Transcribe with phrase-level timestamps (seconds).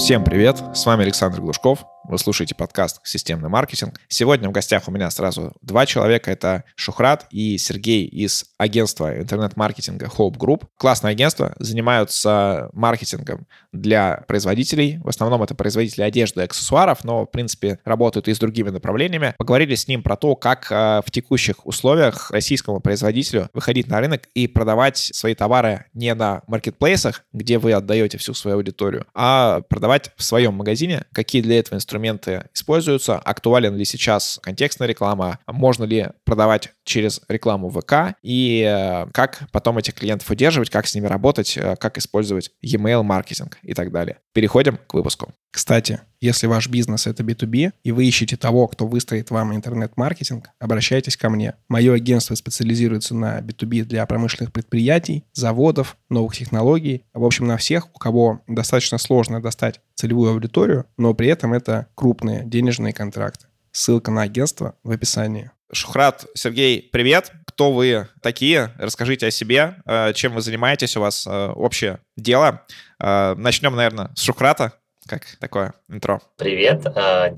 [0.00, 1.84] Всем привет, с вами Александр Глушков.
[2.10, 4.00] Вы слушаете подкаст «Системный маркетинг».
[4.08, 6.32] Сегодня в гостях у меня сразу два человека.
[6.32, 10.64] Это Шухрат и Сергей из агентства интернет-маркетинга Hope Group.
[10.76, 14.98] Классное агентство, занимаются маркетингом для производителей.
[15.04, 19.36] В основном это производители одежды и аксессуаров, но, в принципе, работают и с другими направлениями.
[19.38, 24.22] Поговорили с ним про то, как э, в текущих условиях российскому производителю выходить на рынок
[24.34, 30.10] и продавать свои товары не на маркетплейсах, где вы отдаете всю свою аудиторию, а продавать
[30.16, 35.84] в своем магазине, какие для этого инструменты инструменты используются, актуален ли сейчас контекстная реклама, можно
[35.84, 41.06] ли продавать через рекламу ВК и э, как потом этих клиентов удерживать, как с ними
[41.06, 44.18] работать, э, как использовать e-mail маркетинг и так далее.
[44.32, 45.32] Переходим к выпуску.
[45.50, 51.16] Кстати, если ваш бизнес это B2B, и вы ищете того, кто выстроит вам интернет-маркетинг, обращайтесь
[51.16, 51.54] ко мне.
[51.68, 57.88] Мое агентство специализируется на B2B для промышленных предприятий, заводов, новых технологий, в общем, на всех,
[57.94, 63.46] у кого достаточно сложно достать целевую аудиторию, но при этом это крупные денежные контракты.
[63.72, 65.50] Ссылка на агентство в описании.
[65.72, 67.30] Шухрат, Сергей, привет.
[67.46, 68.72] Кто вы такие?
[68.78, 72.66] Расскажите о себе, э, чем вы занимаетесь, у вас э, общее дело.
[72.98, 74.72] Э, начнем, наверное, с Шухрата.
[75.06, 76.20] Как такое интро?
[76.36, 76.84] Привет,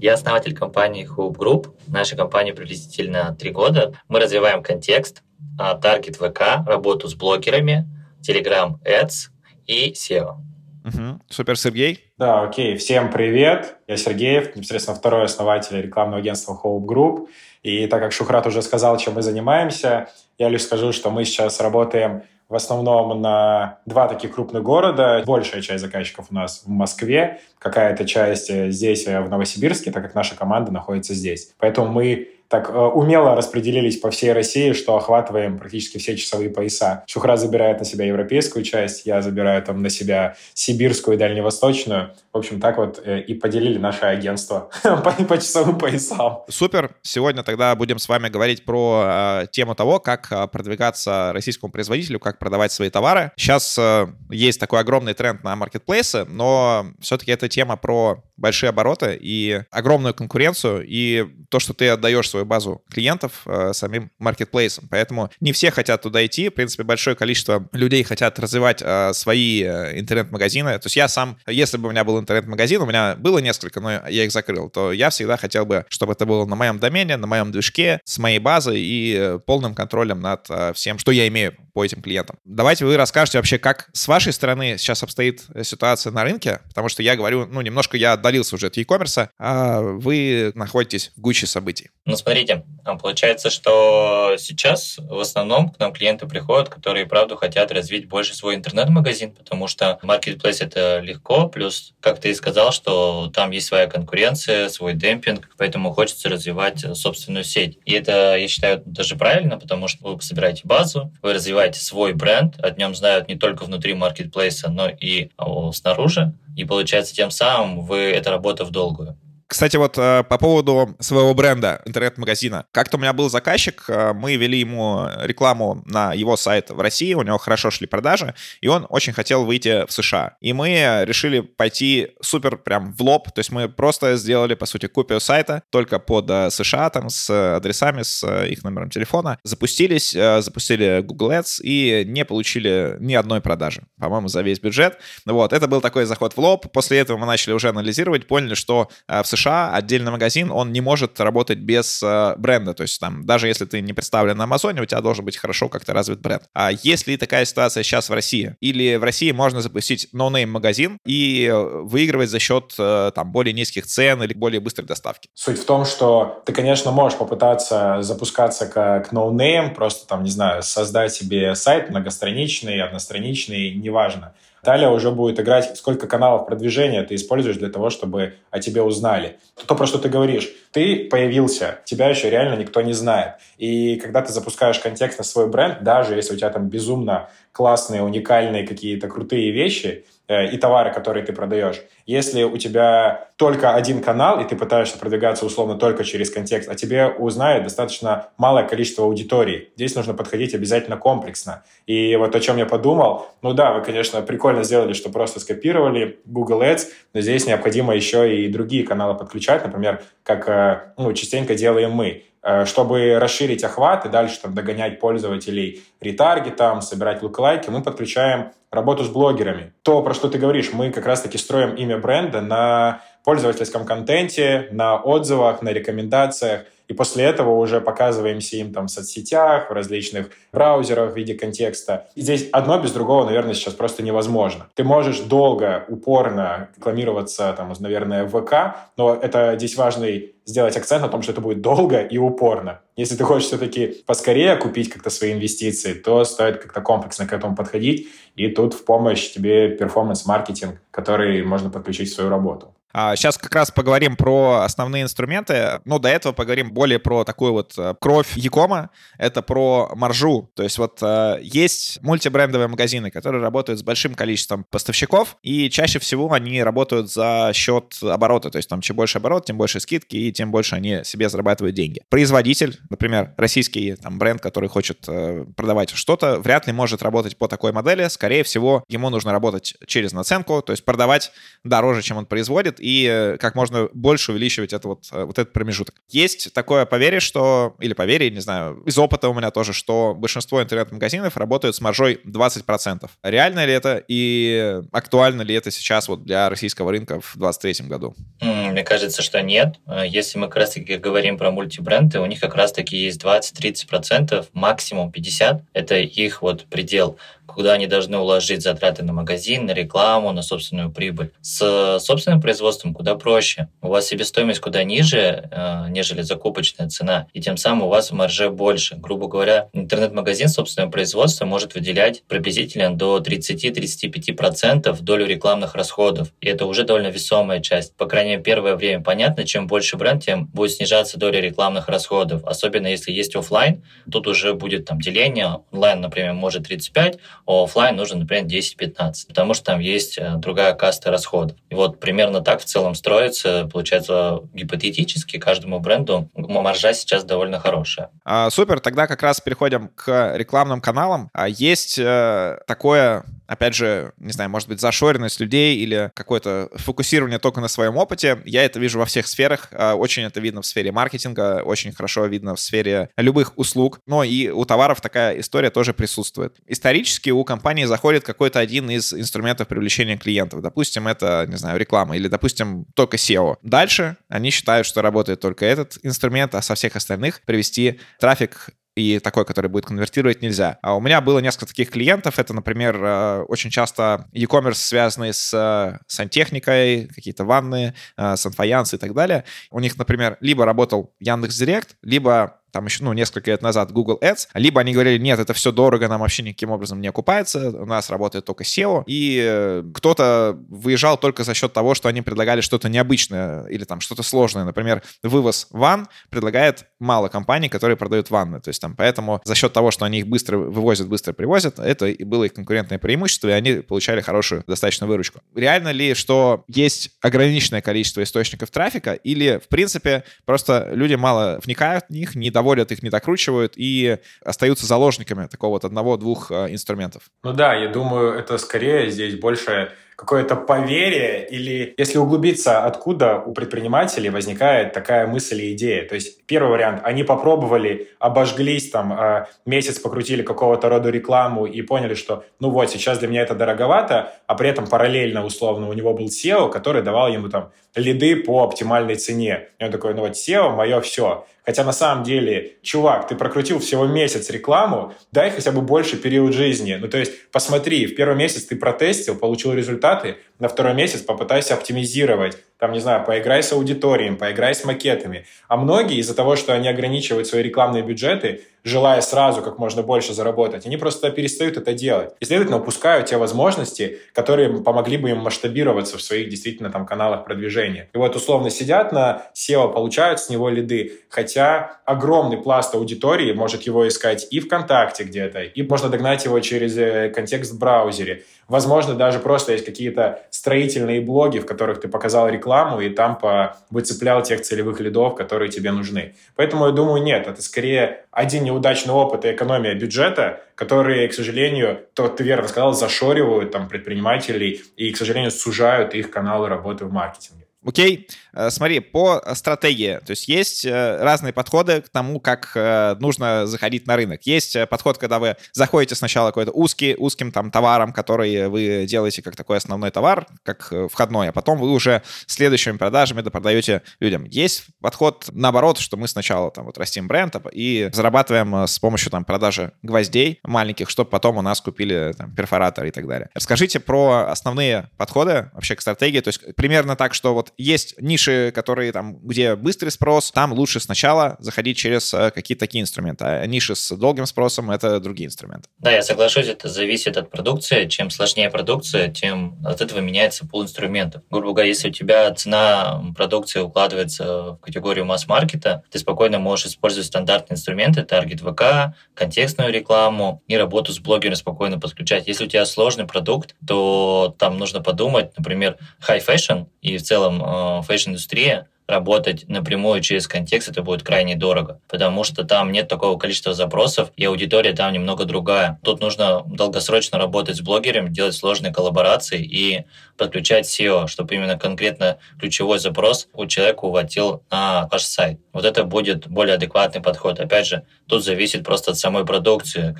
[0.01, 1.75] я основатель компании Hoop Group.
[1.87, 3.95] Наша компания приблизительно три года.
[4.09, 5.23] Мы развиваем контекст,
[5.57, 7.87] таргет ВК, работу с блогерами,
[8.27, 9.31] Telegram Ads
[9.67, 10.41] и SEO.
[10.85, 11.21] Угу.
[11.31, 12.13] Супер, Сергей.
[12.19, 12.77] Да, окей.
[12.77, 13.77] Всем привет.
[13.87, 17.29] Я Сергеев, непосредственно второй основатель рекламного агентства Hope Group.
[17.63, 21.61] И так как Шухрат уже сказал, чем мы занимаемся, я лишь скажу, что мы сейчас
[21.61, 25.23] работаем в основном на два таких крупных города.
[25.25, 30.37] Большая часть заказчиков у нас в Москве, какая-то часть здесь, в Новосибирске, так как наша
[30.37, 31.55] команда находится здесь.
[31.59, 37.03] Поэтому мы так э, умело распределились по всей России, что охватываем практически все часовые пояса.
[37.07, 42.15] Шухра забирает на себя европейскую часть, я забираю там на себя сибирскую и дальневосточную.
[42.31, 46.41] В общем, так вот э, и поделили наше агентство по, по часовым поясам.
[46.51, 46.91] Супер.
[47.01, 52.21] Сегодня тогда будем с вами говорить про э, тему того, как э, продвигаться российскому производителю,
[52.21, 53.33] как продавать свои товары.
[53.37, 59.17] Сейчас э, есть такой огромный тренд на маркетплейсы, но все-таки эта тема про большие обороты
[59.19, 64.89] и огромную конкуренцию, и то, что ты отдаешь свою базу клиентов э, самим маркетплейсом.
[64.91, 66.49] Поэтому не все хотят туда идти.
[66.49, 70.79] В принципе, большое количество людей хотят развивать э, свои э, интернет-магазины.
[70.79, 74.07] То есть я сам, если бы у меня был интернет-магазин, у меня было несколько, но
[74.09, 77.27] я их закрыл, то я всегда хотел бы, чтобы это было на моем домене, на
[77.27, 81.55] моем движке, с моей базой и э, полным контролем над э, всем, что я имею
[81.75, 82.37] по этим клиентам.
[82.45, 87.03] Давайте вы расскажете вообще, как с вашей стороны сейчас обстоит ситуация на рынке, потому что
[87.03, 91.91] я говорю, ну, немножко я отдалился уже от e-commerce, а вы находитесь в гуще событий.
[92.05, 97.71] Ну, смотрите, а получается, что сейчас в основном к нам клиенты приходят, которые, правда, хотят
[97.71, 103.31] развить больше свой интернет-магазин, потому что marketplace— это легко, плюс, как ты и сказал, что
[103.33, 107.79] там есть своя конкуренция, свой демпинг, поэтому хочется развивать собственную сеть.
[107.85, 112.57] И это, я считаю, даже правильно, потому что вы собираете базу, вы развиваете свой бренд,
[112.63, 115.31] о нем знают не только внутри маркетплейса, но и
[115.73, 119.17] снаружи, и получается тем самым вы это работа в долгую.
[119.53, 122.65] Кстати, вот э, по поводу своего бренда, интернет-магазина.
[122.73, 127.13] Как-то у меня был заказчик, э, мы вели ему рекламу на его сайт в России,
[127.13, 130.37] у него хорошо шли продажи, и он очень хотел выйти в США.
[130.41, 134.87] И мы решили пойти супер прям в лоб, то есть мы просто сделали, по сути,
[134.87, 139.39] копию сайта только под э, США, там, с адресами, с их номером телефона.
[139.45, 144.97] Запустились, запустили Google Ads и не получили ни одной продажи, по-моему, за весь бюджет.
[145.27, 146.73] Вот, это был такой заход в лоб.
[146.73, 150.81] После этого мы начали уже анализировать, поняли, что в США США отдельный магазин, он не
[150.81, 152.75] может работать без э, бренда.
[152.75, 155.69] То есть там, даже если ты не представлен на Амазоне, у тебя должен быть хорошо
[155.69, 156.45] как-то развит бренд.
[156.55, 158.57] А есть ли такая ситуация сейчас в России?
[158.61, 163.87] Или в России можно запустить no-name магазин и выигрывать за счет э, там более низких
[163.87, 165.29] цен или более быстрой доставки?
[165.35, 170.63] Суть в том, что ты, конечно, можешь попытаться запускаться как no-name, просто там, не знаю,
[170.63, 174.35] создать себе сайт многостраничный, одностраничный, неважно.
[174.63, 179.39] Далее уже будет играть, сколько каналов продвижения ты используешь для того, чтобы о тебе узнали.
[179.67, 180.53] То, про что ты говоришь.
[180.71, 183.35] Ты появился, тебя еще реально никто не знает.
[183.59, 188.03] И когда ты запускаешь контекст на свой бренд, даже если у тебя там безумно классные,
[188.03, 191.83] уникальные какие-то крутые вещи, и товары, которые ты продаешь.
[192.07, 196.75] Если у тебя только один канал, и ты пытаешься продвигаться условно только через контекст, а
[196.75, 199.71] тебе узнает достаточно малое количество аудитории.
[199.75, 201.65] Здесь нужно подходить обязательно комплексно.
[201.87, 206.21] И вот о чем я подумал, ну да, вы, конечно, прикольно сделали, что просто скопировали
[206.25, 211.55] Google Ads, но здесь необходимо еще и другие каналы подключать, например, как частенько, ну, частенько
[211.55, 212.25] делаем мы.
[212.43, 219.05] Э, чтобы расширить охват и дальше там, догонять пользователей ретаргетом, собирать луклайки, мы подключаем работу
[219.05, 219.73] с блогерами.
[219.83, 224.97] То, про что ты говоришь, мы как раз-таки строим имя бренда на пользовательском контенте, на
[224.97, 226.63] отзывах, на рекомендациях.
[226.93, 232.09] И после этого уже показываемся им там в соцсетях, в различных браузерах в виде контекста.
[232.15, 234.69] И здесь одно без другого, наверное, сейчас просто невозможно.
[234.75, 241.01] Ты можешь долго, упорно рекламироваться, там, наверное, в ВК, но это здесь важный сделать акцент
[241.01, 242.81] на том, что это будет долго и упорно.
[242.95, 247.57] Если ты хочешь все-таки поскорее купить как-то свои инвестиции, то стоит как-то комплексно к этому
[247.57, 248.09] подходить.
[248.37, 252.75] И тут в помощь тебе перформанс-маркетинг, который можно подключить в свою работу.
[252.93, 257.53] Сейчас а, как раз поговорим про основные инструменты, но до этого поговорим более про такую
[257.53, 260.51] вот э, кровь Якома, это про маржу.
[260.55, 265.99] То есть вот э, есть мультибрендовые магазины, которые работают с большим количеством поставщиков, и чаще
[266.01, 268.51] всего они работают за счет оборота.
[268.51, 271.75] То есть там чем больше оборот, тем больше скидки, и тем больше они себе зарабатывают
[271.75, 272.03] деньги.
[272.11, 277.49] Производитель, например, российский там, бренд, который хочет э, продавать что-то, вряд ли может работать по
[277.49, 278.07] такой модели.
[278.09, 281.33] Скорее всего, ему нужно работать через наценку, то есть продавать
[281.65, 285.53] дороже, чем он производит, и э, как можно больше увеличивать это вот, э, вот этот
[285.53, 285.95] промежуток.
[286.09, 290.61] Есть такое поверье, что, или поверье, не знаю, из опыта у меня тоже, что большинство
[290.61, 293.09] интернет-магазинов работают с маржой 20%.
[293.23, 298.17] Реально ли это и актуально ли это сейчас вот для российского рынка в 2023 году?
[298.41, 299.77] Мне кажется, что нет.
[299.87, 305.11] Э, если мы как раз-таки говорим про мультибренды, у них как раз-таки есть 20-30%, максимум
[305.11, 305.63] 50%.
[305.73, 307.17] Это их вот предел
[307.55, 311.33] куда они должны уложить затраты на магазин, на рекламу, на собственную прибыль.
[311.41, 313.69] С собственным производством куда проще.
[313.81, 318.51] У вас себестоимость куда ниже, э, нежели закупочная цена, и тем самым у вас марже
[318.51, 318.97] больше.
[318.97, 326.29] Грубо говоря, интернет-магазин собственного производства может выделять приблизительно до 30-35% долю рекламных расходов.
[326.41, 327.97] И это уже довольно весомая часть.
[327.97, 332.45] По крайней мере, первое время понятно, чем больше бренд, тем будет снижаться доля рекламных расходов.
[332.45, 335.61] Особенно если есть офлайн, тут уже будет там деление.
[335.71, 340.75] Онлайн, например, может 35, а офлайн нужно, например, 10-15, потому что там есть э, другая
[340.75, 341.57] каста расходов.
[341.71, 348.11] И вот примерно так в целом строится, получается, гипотетически каждому бренду маржа сейчас довольно хорошая.
[348.25, 351.31] А, супер, тогда как раз переходим к рекламным каналам.
[351.33, 357.39] А, есть э, такое опять же, не знаю, может быть, зашоренность людей или какое-то фокусирование
[357.39, 358.41] только на своем опыте.
[358.47, 359.69] Я это вижу во всех сферах.
[359.73, 364.01] А, очень это видно в сфере маркетинга, очень хорошо видно в сфере любых услуг.
[364.07, 366.57] Но и у товаров такая история тоже присутствует.
[366.67, 370.63] Исторически у компании заходит какой-то один из инструментов привлечения клиентов.
[370.63, 373.57] Допустим, это, не знаю, реклама или, допустим, только SEO.
[373.63, 379.19] Дальше они считают, что работает только этот инструмент, а со всех остальных привести трафик и
[379.21, 380.79] такой, который будет конвертировать, нельзя.
[380.83, 382.39] А у меня было несколько таких клиентов.
[382.39, 388.99] Это, например, э, очень часто e-commerce, связанный с э, сантехникой, какие-то ванны, э, санфаянсы и
[388.99, 389.45] так далее.
[389.71, 394.49] У них, например, либо работал Яндекс.Директ, либо там еще, ну, несколько лет назад Google Ads,
[394.55, 398.11] либо они говорили, нет, это все дорого, нам вообще никаким образом не окупается, у нас
[398.11, 402.89] работает только SEO, и э, кто-то выезжал только за счет того, что они предлагали что-то
[402.89, 404.65] необычное или там что-то сложное.
[404.65, 409.73] Например, вывоз ван предлагает мало компаний, которые продают ванны, то есть там поэтому за счет
[409.73, 413.53] того, что они их быстро вывозят, быстро привозят, это и было их конкурентное преимущество, и
[413.53, 415.41] они получали хорошую достаточно выручку.
[415.55, 422.07] Реально ли, что есть ограниченное количество источников трафика, или, в принципе, просто люди мало вникают
[422.09, 427.25] в них, не доводят их, не докручивают и остаются заложниками такого вот одного-двух э, инструментов.
[427.43, 433.53] Ну да, я думаю, это скорее здесь больше какое-то поверие или если углубиться, откуда у
[433.53, 436.07] предпринимателей возникает такая мысль и идея.
[436.07, 441.83] То есть первый вариант, они попробовали, обожглись там, а, месяц покрутили какого-то рода рекламу и
[441.83, 445.93] поняли, что ну вот, сейчас для меня это дороговато, а при этом параллельно условно у
[445.93, 449.69] него был SEO, который давал ему там лиды по оптимальной цене.
[449.79, 451.47] И он такой, ну вот SEO, мое все.
[451.65, 456.53] Хотя на самом деле, чувак, ты прокрутил всего месяц рекламу, дай хотя бы больше период
[456.53, 456.99] жизни.
[457.01, 459.73] Ну, то есть, посмотри, в первый месяц ты протестил, получил
[460.13, 462.57] результаты, на второй месяц попытайся оптимизировать.
[462.79, 465.45] Там, не знаю, поиграй с аудиторией, поиграй с макетами.
[465.69, 470.35] А многие из-за того, что они ограничивают свои рекламные бюджеты, желая сразу как можно больше
[470.35, 472.31] заработать, они просто перестают это делать.
[472.41, 477.45] И, следовательно, упускают те возможности, которые помогли бы им масштабироваться в своих действительно там каналах
[477.45, 478.09] продвижения.
[478.13, 483.83] И вот условно сидят на SEO, получают с него лиды, хотя огромный пласт аудитории может
[483.83, 488.45] его искать и ВКонтакте где-то, и можно догнать его через э, контекст в браузере.
[488.69, 493.77] Возможно, даже просто есть какие-то строительные блоги, в которых ты показал рекламу, и там по...
[493.91, 496.35] выцеплял тех целевых лидов, которые тебе нужны.
[496.57, 502.01] Поэтому я думаю, нет, это скорее один неудачный опыт и экономия бюджета, которые, к сожалению,
[502.15, 507.13] то ты верно сказал, зашоривают там предпринимателей и, к сожалению, сужают их каналы работы в
[507.13, 507.67] маркетинге.
[507.85, 508.29] Окей,
[508.71, 514.07] смотри, по стратегии, то есть есть э, разные подходы к тому, как э, нужно заходить
[514.07, 514.43] на рынок.
[514.45, 519.57] Есть подход, когда вы заходите сначала какой-то узкий, узким там товаром, который вы делаете как
[519.57, 524.45] такой основной товар, как входной, а потом вы уже следующими продажами допродаете людям.
[524.45, 529.45] Есть подход наоборот, что мы сначала там вот растим бренд и зарабатываем с помощью там
[529.45, 533.49] продажи гвоздей маленьких, чтобы потом у нас купили там перфоратор и так далее.
[533.55, 538.73] Расскажите про основные подходы вообще к стратегии, то есть примерно так, что вот есть ниши,
[538.73, 543.67] которые там, где быстрый спрос, там лучше сначала заходить через э, какие-то такие инструменты, а
[543.67, 545.89] ниши с долгим спросом— это другие инструменты.
[545.99, 548.07] Да, я соглашусь, это зависит от продукции.
[548.07, 551.43] Чем сложнее продукция, тем от этого меняется пул инструментов.
[551.51, 557.27] Грубо говоря, если у тебя цена продукции укладывается в категорию масс-маркета, ты спокойно можешь использовать
[557.27, 562.49] стандартные инструменты, таргет ВК, контекстную рекламу и работу с блогером спокойно подключать.
[562.49, 565.97] Если у тебя сложный продукт, то там нужно подумать, например,
[566.27, 572.01] high fashion и в целом э, fashion-индустрия, работать напрямую через контекст, это будет крайне дорого,
[572.09, 576.01] потому что там нет такого количества запросов, и аудитория там немного другая.
[576.03, 580.05] Тут нужно долгосрочно работать с блогером, делать сложные коллаборации и
[580.37, 585.61] подключать SEO, чтобы именно конкретно ключевой запрос у человека уводил на ваш сайт.
[585.73, 587.61] Вот это будет более адекватный подход.
[587.61, 590.15] Опять же, тут зависит просто от самой продукции,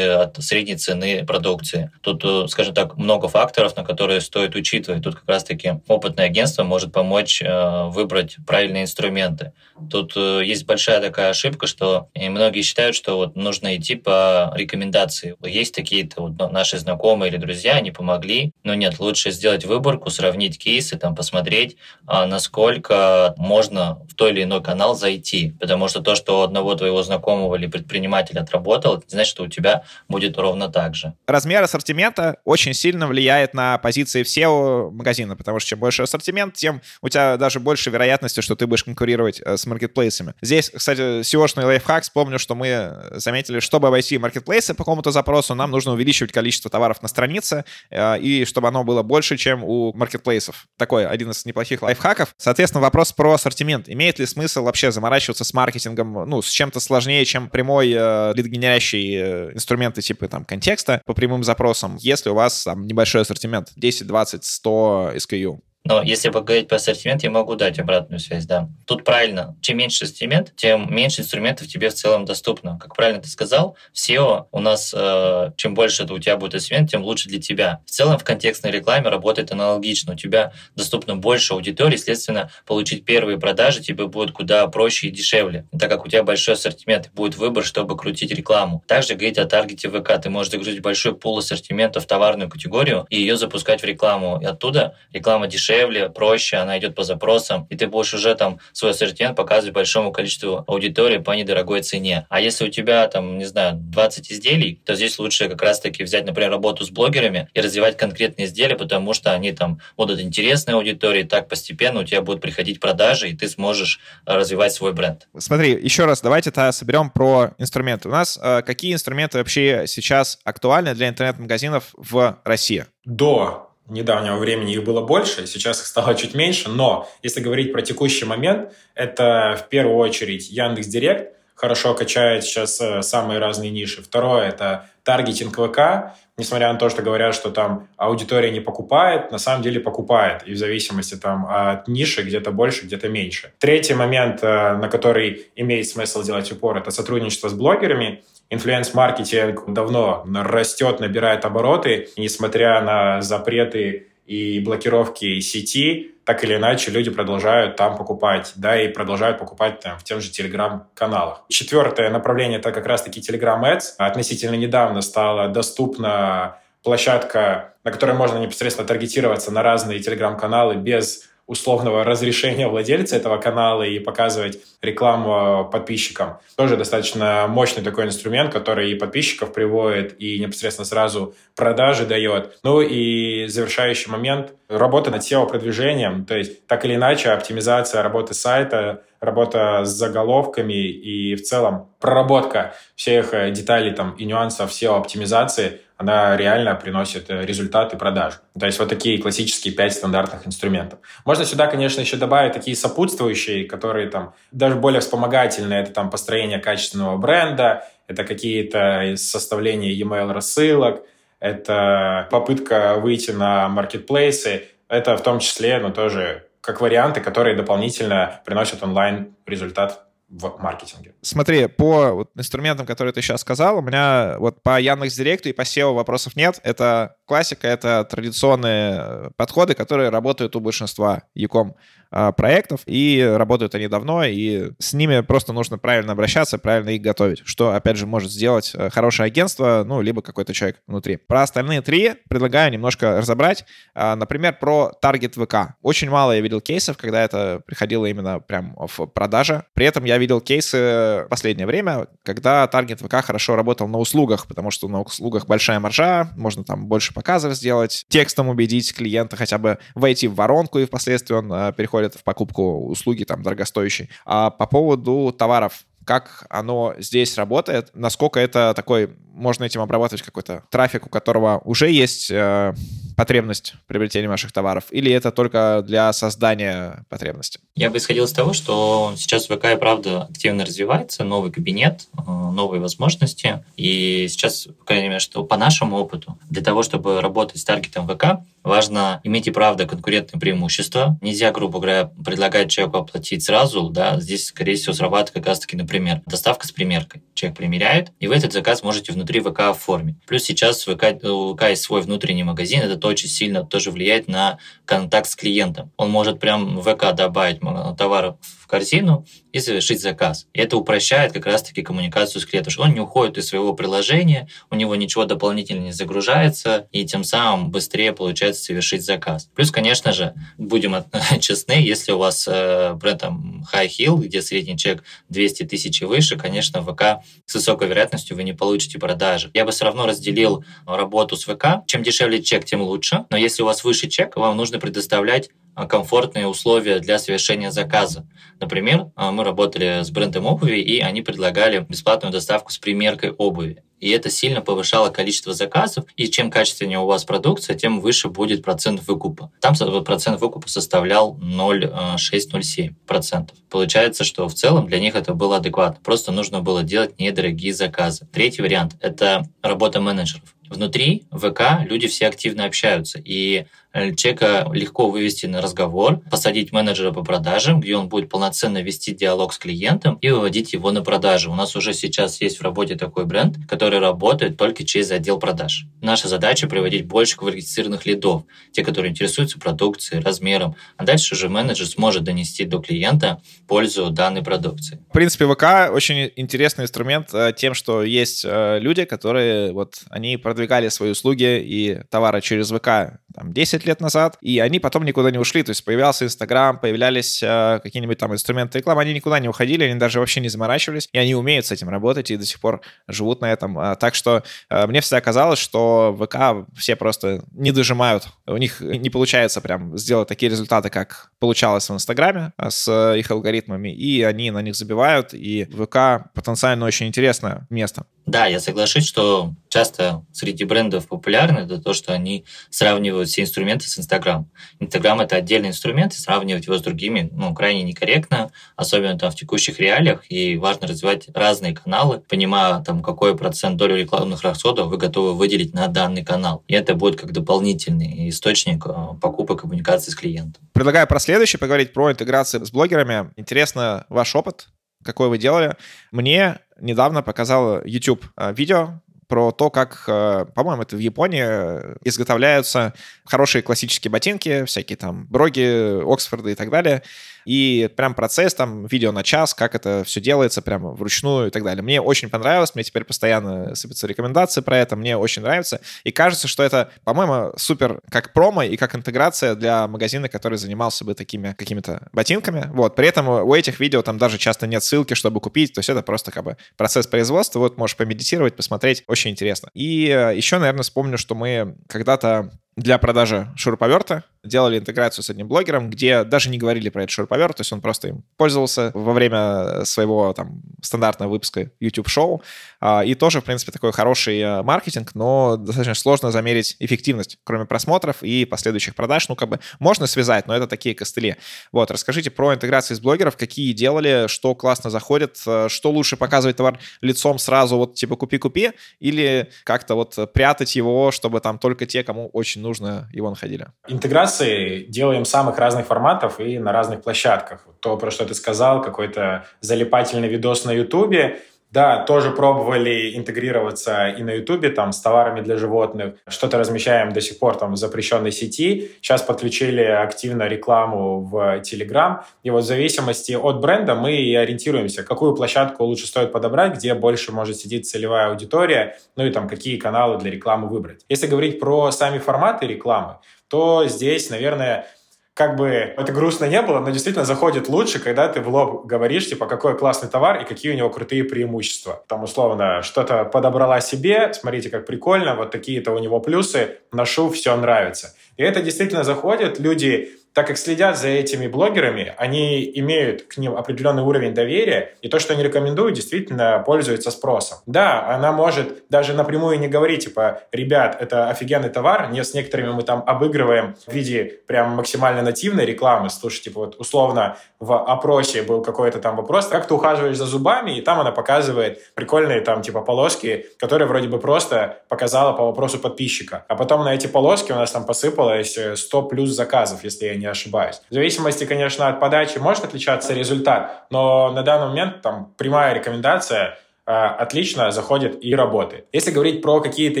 [0.22, 1.90] от средней цены продукции.
[2.00, 5.02] Тут, э, скажем так, много факторов, на которые стоит учитывать.
[5.02, 9.52] Тут как раз-таки опытное агентство может помочь э, выбрать правильные инструменты.
[9.90, 15.34] Тут э, есть большая такая ошибка, что многие считают, что вот нужно идти по рекомендации.
[15.42, 20.58] Есть такие-то вот наши знакомые или друзья, они помогли, но нет, лучше сделать выборку, сравнить
[20.58, 25.54] кейсы, там, посмотреть, а насколько можно в той или иной канал зайти.
[25.58, 29.48] Потому что то, что у одного твоего знакомого или предпринимателя отработал, это значит, что у
[29.48, 31.14] тебя будет ровно так же.
[31.26, 36.54] Размер ассортимента очень сильно влияет на позиции в SEO магазина, потому что чем больше ассортимент,
[36.56, 40.34] тем у тебя даже больше вероятности что ты будешь конкурировать э, с маркетплейсами.
[40.42, 45.70] Здесь, кстати, SEO-шный лайфхак, вспомню, что мы заметили, чтобы обойти маркетплейсы по какому-то запросу, нам
[45.70, 50.66] нужно увеличивать количество товаров на странице, э, и чтобы оно было больше, чем у маркетплейсов.
[50.76, 52.34] Такой один из неплохих лайфхаков.
[52.36, 53.88] Соответственно, вопрос про ассортимент.
[53.88, 59.14] Имеет ли смысл вообще заморачиваться с маркетингом, ну, с чем-то сложнее, чем прямой э, лид-генерящий
[59.16, 64.06] э, инструменты типа там контекста по прямым запросам, если у вас там небольшой ассортимент, 10,
[64.06, 65.60] 20, 100 SKU?
[65.90, 68.68] Но если поговорить по ассортименту, я могу дать обратную связь, да.
[68.86, 72.78] Тут правильно, чем меньше ассортимент, тем меньше инструментов тебе в целом доступно.
[72.78, 76.92] Как правильно ты сказал, в SEO у нас, э, чем больше у тебя будет ассортимент,
[76.92, 77.80] тем лучше для тебя.
[77.86, 80.12] В целом в контекстной рекламе работает аналогично.
[80.12, 85.66] У тебя доступно больше аудитории, следственно, получить первые продажи тебе будет куда проще и дешевле,
[85.76, 88.84] так как у тебя большой ассортимент будет выбор, чтобы крутить рекламу.
[88.86, 90.20] Также говорить о таргете ВК.
[90.22, 94.38] Ты можешь загрузить большой пул ассортимента в товарную категорию и ее запускать в рекламу.
[94.40, 98.58] И оттуда реклама дешевле дешевле, проще, она идет по запросам, и ты будешь уже там
[98.72, 102.26] свой ассортимент показывать большому количеству аудитории по недорогой цене.
[102.28, 106.26] А если у тебя там, не знаю, 20 изделий, то здесь лучше как раз-таки взять,
[106.26, 111.22] например, работу с блогерами и развивать конкретные изделия, потому что они там будут интересны аудитории,
[111.22, 115.28] так постепенно у тебя будут приходить продажи, и ты сможешь э, развивать свой бренд.
[115.38, 118.08] Смотри, еще раз, давайте тогда соберем про инструменты.
[118.08, 122.86] У нас э, какие инструменты вообще сейчас актуальны для интернет-магазинов в России?
[123.04, 127.82] До недавнего времени их было больше, сейчас их стало чуть меньше, но если говорить про
[127.82, 134.00] текущий момент, это в первую очередь Яндекс Директ, хорошо качает сейчас э, самые разные ниши.
[134.02, 139.38] Второе– это таргетинг ВК, несмотря на то, что говорят, что там аудитория не покупает, на
[139.38, 143.52] самом деле покупает, и в зависимости там от ниши где-то больше, где-то меньше.
[143.58, 148.22] Третий момент, э, на который имеет смысл делать упор, это сотрудничество с блогерами.
[148.50, 157.10] Инфлюенс-маркетинг давно растет, набирает обороты, несмотря на запреты и блокировки сети, так или иначе люди
[157.10, 161.42] продолжают там покупать, да, и продолжают покупать там в тем же телеграм-каналах.
[161.48, 163.94] Четвертое направление— это как раз-таки Telegram Ads.
[163.98, 172.04] Относительно недавно стала доступна площадка, на которой можно непосредственно таргетироваться на разные телеграм-каналы без условного
[172.04, 176.38] разрешения владельца этого канала и показывать рекламу подписчикам.
[176.56, 182.56] Тоже достаточно мощный такой инструмент, который и подписчиков приводит, и непосредственно сразу продажи дает.
[182.62, 189.02] Ну и завершающий момент— работа над SEO-продвижением, то есть так или иначе оптимизация работы сайта,
[189.18, 196.74] работа с заголовками и в целом проработка всех деталей там, и нюансов SEO-оптимизации— она реально
[196.76, 198.40] приносит э, результаты продаж.
[198.58, 200.98] То есть вот такие классические пять стандартных инструментов.
[201.26, 205.82] Можно сюда, конечно, еще добавить такие сопутствующие, которые там даже более вспомогательные.
[205.82, 211.02] Это там построение качественного бренда, это какие-то составления e-mail рассылок,
[211.38, 218.40] это попытка выйти на маркетплейсы, это в том числе, но тоже как варианты, которые дополнительно
[218.46, 221.14] приносят онлайн результат в маркетинге.
[221.22, 225.52] Смотри, по вот инструментам, которые ты сейчас сказал, у меня вот по Яндекс Директу и
[225.52, 226.60] по SEO вопросов нет.
[226.62, 231.74] Это классика, это традиционные подходы, которые работают у большинства Яком
[232.10, 237.42] проектов, и работают они давно, и с ними просто нужно правильно обращаться, правильно их готовить,
[237.44, 241.16] что, опять же, может сделать э, хорошее агентство, ну, либо какой-то человек внутри.
[241.16, 243.64] Про остальные три предлагаю немножко разобрать.
[243.94, 245.74] А, например, про таргет ВК.
[245.82, 249.64] Очень мало я видел кейсов, когда это приходило именно прям в продаже.
[249.74, 254.46] При этом я видел кейсы в последнее время, когда таргет ВК хорошо работал на услугах,
[254.46, 259.58] потому что на услугах большая маржа, можно там больше показов сделать, текстом убедить клиента хотя
[259.58, 264.08] бы войти в воронку, и впоследствии он э, переходит переходят в покупку услуги там дорогостоящей.
[264.24, 270.64] А по поводу товаров, как оно здесь работает, насколько это такой, можно этим обрабатывать какой-то
[270.70, 272.74] трафик, у которого уже есть э,
[273.16, 277.60] потребность в приобретении ваших товаров, или это только для создания потребности?
[277.76, 282.22] Я бы исходил из того, что сейчас ВК и правда активно развивается, новый кабинет, э,
[282.22, 287.60] новые возможности, и сейчас, по крайней мере, что по нашему опыту, для того, чтобы работать
[287.60, 291.18] с таргетом ВК, важно иметь и правда конкурентное преимущество.
[291.20, 296.22] Нельзя, грубо говоря, предлагать человеку оплатить сразу, да, здесь, скорее всего, срабатывает как раз-таки, например,
[296.26, 297.22] доставка с примеркой.
[297.34, 300.16] Человек примеряет, и вы этот заказ можете внутри ВК оформить.
[300.26, 304.58] Плюс сейчас ВК, у ВК есть свой внутренний магазин, это очень сильно тоже влияет на
[304.84, 305.92] контакт с клиентом.
[305.96, 307.60] Он может прям ВК добавить
[307.96, 310.46] товар в корзину и совершить заказ.
[310.52, 314.74] И это упрощает как раз-таки коммуникацию с клиентом, он не уходит из своего приложения, у
[314.76, 318.12] него ничего дополнительно не загружается, и тем самым быстрее
[318.50, 319.48] получается совершить заказ.
[319.54, 320.94] Плюс, конечно же, будем
[321.40, 326.04] честны, если у вас э, бренд там High Hill, где средний чек 200 тысяч и
[326.04, 329.50] выше, конечно, в ВК с высокой вероятностью вы не получите продажи.
[329.54, 331.84] Я бы все равно разделил работу с ВК.
[331.86, 333.24] Чем дешевле чек, тем лучше.
[333.30, 338.26] Но если у вас выше чек, вам нужно предоставлять а, комфортные условия для совершения заказа.
[338.60, 343.82] Например, а, мы работали с брендом обуви, и они предлагали бесплатную доставку с примеркой обуви.
[344.00, 348.62] И это сильно повышало количество заказов, и чем качественнее у вас продукция, тем выше будет
[348.62, 349.52] процент выкупа.
[349.60, 352.90] Там процент выкупа составлял 0,6-0,7%.
[353.08, 356.00] А, Получается, что в целом для них это было адекватно.
[356.02, 358.26] Просто нужно было делать недорогие заказы.
[358.32, 360.54] Третий вариант– это работа менеджеров.
[360.70, 367.10] Внутри ВК люди все активно общаются, и Э, человека легко вывести на разговор, посадить менеджера
[367.10, 371.50] по продажам, где он будет полноценно вести диалог с клиентом и выводить его на продажи.
[371.50, 375.86] У нас уже сейчас есть в работе такой бренд, который работает только через отдел продаж.
[376.00, 381.86] Наша задача приводить больше квалифицированных лидов, те, которые интересуются продукцией, размером, а дальше уже менеджер
[381.86, 385.00] сможет донести до клиента пользу данной продукции.
[385.08, 390.36] В принципе, ВК очень интересный инструмент э, тем, что есть э, люди, которые вот они
[390.60, 395.04] продвигали свои услуги и товары через ВК там, 10 10 лет назад, и они потом
[395.04, 395.62] никуда не ушли.
[395.62, 399.98] То есть появлялся Инстаграм, появлялись э, какие-нибудь там инструменты рекламы, они никуда не уходили, они
[399.98, 403.40] даже вообще не заморачивались, и они умеют с этим работать и до сих пор живут
[403.40, 403.78] на этом.
[403.78, 408.28] А, так что э, мне всегда казалось, что ВК все просто не дожимают.
[408.46, 413.30] У них не получается прям сделать такие результаты, как получалось в Инстаграме а, с их
[413.30, 418.04] алгоритмами, и они на них забивают, и ВК потенциально очень интересное место.
[418.26, 423.88] Да, я соглашусь, что часто среди брендов популярно это то, что они сравнивают все инструменты
[423.88, 424.50] с Инстаграм.
[424.78, 429.34] Инстаграм— это отдельный инструмент, и сравнивать его с другими ну, крайне некорректно, особенно там в
[429.34, 434.96] текущих реалиях, и важно развивать разные каналы, понимая, там, какой процент долю рекламных расходов вы
[434.96, 436.64] готовы выделить на данный канал.
[436.68, 440.62] И это будет как дополнительный источник э, покупок и коммуникации с клиентом.
[440.72, 443.30] Предлагаю про следующее поговорить про интеграцию с блогерами.
[443.36, 444.68] Интересно ваш опыт,
[445.04, 445.76] какой вы делали.
[446.10, 451.94] Мне недавно показал YouTube э, видео про то, как, э, по-моему, это в Японии э,
[452.02, 452.92] изготовляются
[453.24, 457.02] хорошие классические ботинки, всякие там броги, Оксфорды и так далее.
[457.44, 461.64] И прям процесс, там, видео на час, как это все делается прямо вручную и так
[461.64, 461.82] далее.
[461.82, 465.80] Мне очень понравилось, мне теперь постоянно сыпятся рекомендации про это, мне очень нравится.
[466.04, 471.04] И кажется, что это, по-моему, супер как промо и как интеграция для магазина, который занимался
[471.04, 472.70] бы такими какими-то ботинками.
[472.72, 475.88] Вот, при этом у этих видео там даже часто нет ссылки, чтобы купить, то есть
[475.88, 479.70] это просто как бы процесс производства, вот можешь помедитировать, посмотреть, очень интересно.
[479.74, 485.48] И э, еще, наверное, вспомню, что мы когда-то для продажи шуруповерта делали интеграцию с одним
[485.48, 489.12] блогером, где даже не говорили про этот шуруповерт, то есть он просто им пользовался во
[489.12, 492.42] время своего там стандартного выпуска YouTube-шоу.
[492.80, 497.66] А, и тоже, в принципе, такой хороший э, маркетинг, но достаточно сложно замерить эффективность, кроме
[497.66, 499.28] просмотров и последующих продаж.
[499.28, 501.36] Ну, как бы можно связать, но это такие костыли.
[501.72, 506.56] Вот, расскажите про интеграции с блогеров, какие делали, что классно заходит, э, что лучше показывать
[506.56, 512.02] товар лицом сразу, вот типа купи-купи, или как-то вот прятать его, чтобы там только те,
[512.02, 513.68] кому очень нужно его находили.
[513.88, 517.66] Интеграция трансляции делаем самых разных форматов и на разных площадках.
[517.80, 521.40] То, про что ты сказал, какой-то залипательный видос на Ютубе,
[521.72, 526.14] да, тоже пробовали интегрироваться и на Ютубе, там, с товарами для животных.
[526.28, 528.90] Что-то размещаем до сих пор там в запрещенной сети.
[529.00, 532.24] Сейчас подключили активно рекламу в Телеграм.
[532.42, 536.94] И вот в зависимости от бренда мы и ориентируемся, какую площадку лучше стоит подобрать, где
[536.94, 541.04] больше может сидеть целевая аудитория, ну и там какие каналы для рекламы выбрать.
[541.08, 543.18] Если говорить про сами форматы рекламы,
[543.50, 544.86] то здесь, наверное,
[545.34, 549.28] как бы это грустно не было, но действительно заходит лучше, когда ты в лоб говоришь,
[549.28, 552.04] типа, какой классный товар и какие у него крутые преимущества.
[552.08, 557.56] Там, условно, что-то подобрала себе, смотрите, как прикольно, вот такие-то у него плюсы, ношу, все
[557.56, 558.14] нравится.
[558.36, 563.58] И это действительно заходит, люди так как следят за этими блогерами, они имеют к ним
[563.58, 567.58] определенный уровень доверия, и то, что они рекомендуют, действительно пользуется спросом.
[567.66, 572.70] Да, она может даже напрямую не говорить, типа, ребят, это офигенный товар, не с некоторыми
[572.70, 576.08] мы там обыгрываем в виде прям максимально нативной рекламы.
[576.08, 580.78] Слушай, типа, вот условно в опросе был какой-то там вопрос, как ты ухаживаешь за зубами,
[580.78, 585.78] и там она показывает прикольные там типа полоски, которые вроде бы просто показала по вопросу
[585.78, 586.46] подписчика.
[586.48, 590.29] А потом на эти полоски у нас там посыпалось 100 плюс заказов, если я не
[590.30, 590.80] ошибаюсь.
[590.90, 596.58] В зависимости, конечно, от подачи может отличаться результат, но на данный момент там прямая рекомендация
[596.86, 598.86] э, отлично заходит и работает.
[598.92, 600.00] Если говорить про какие-то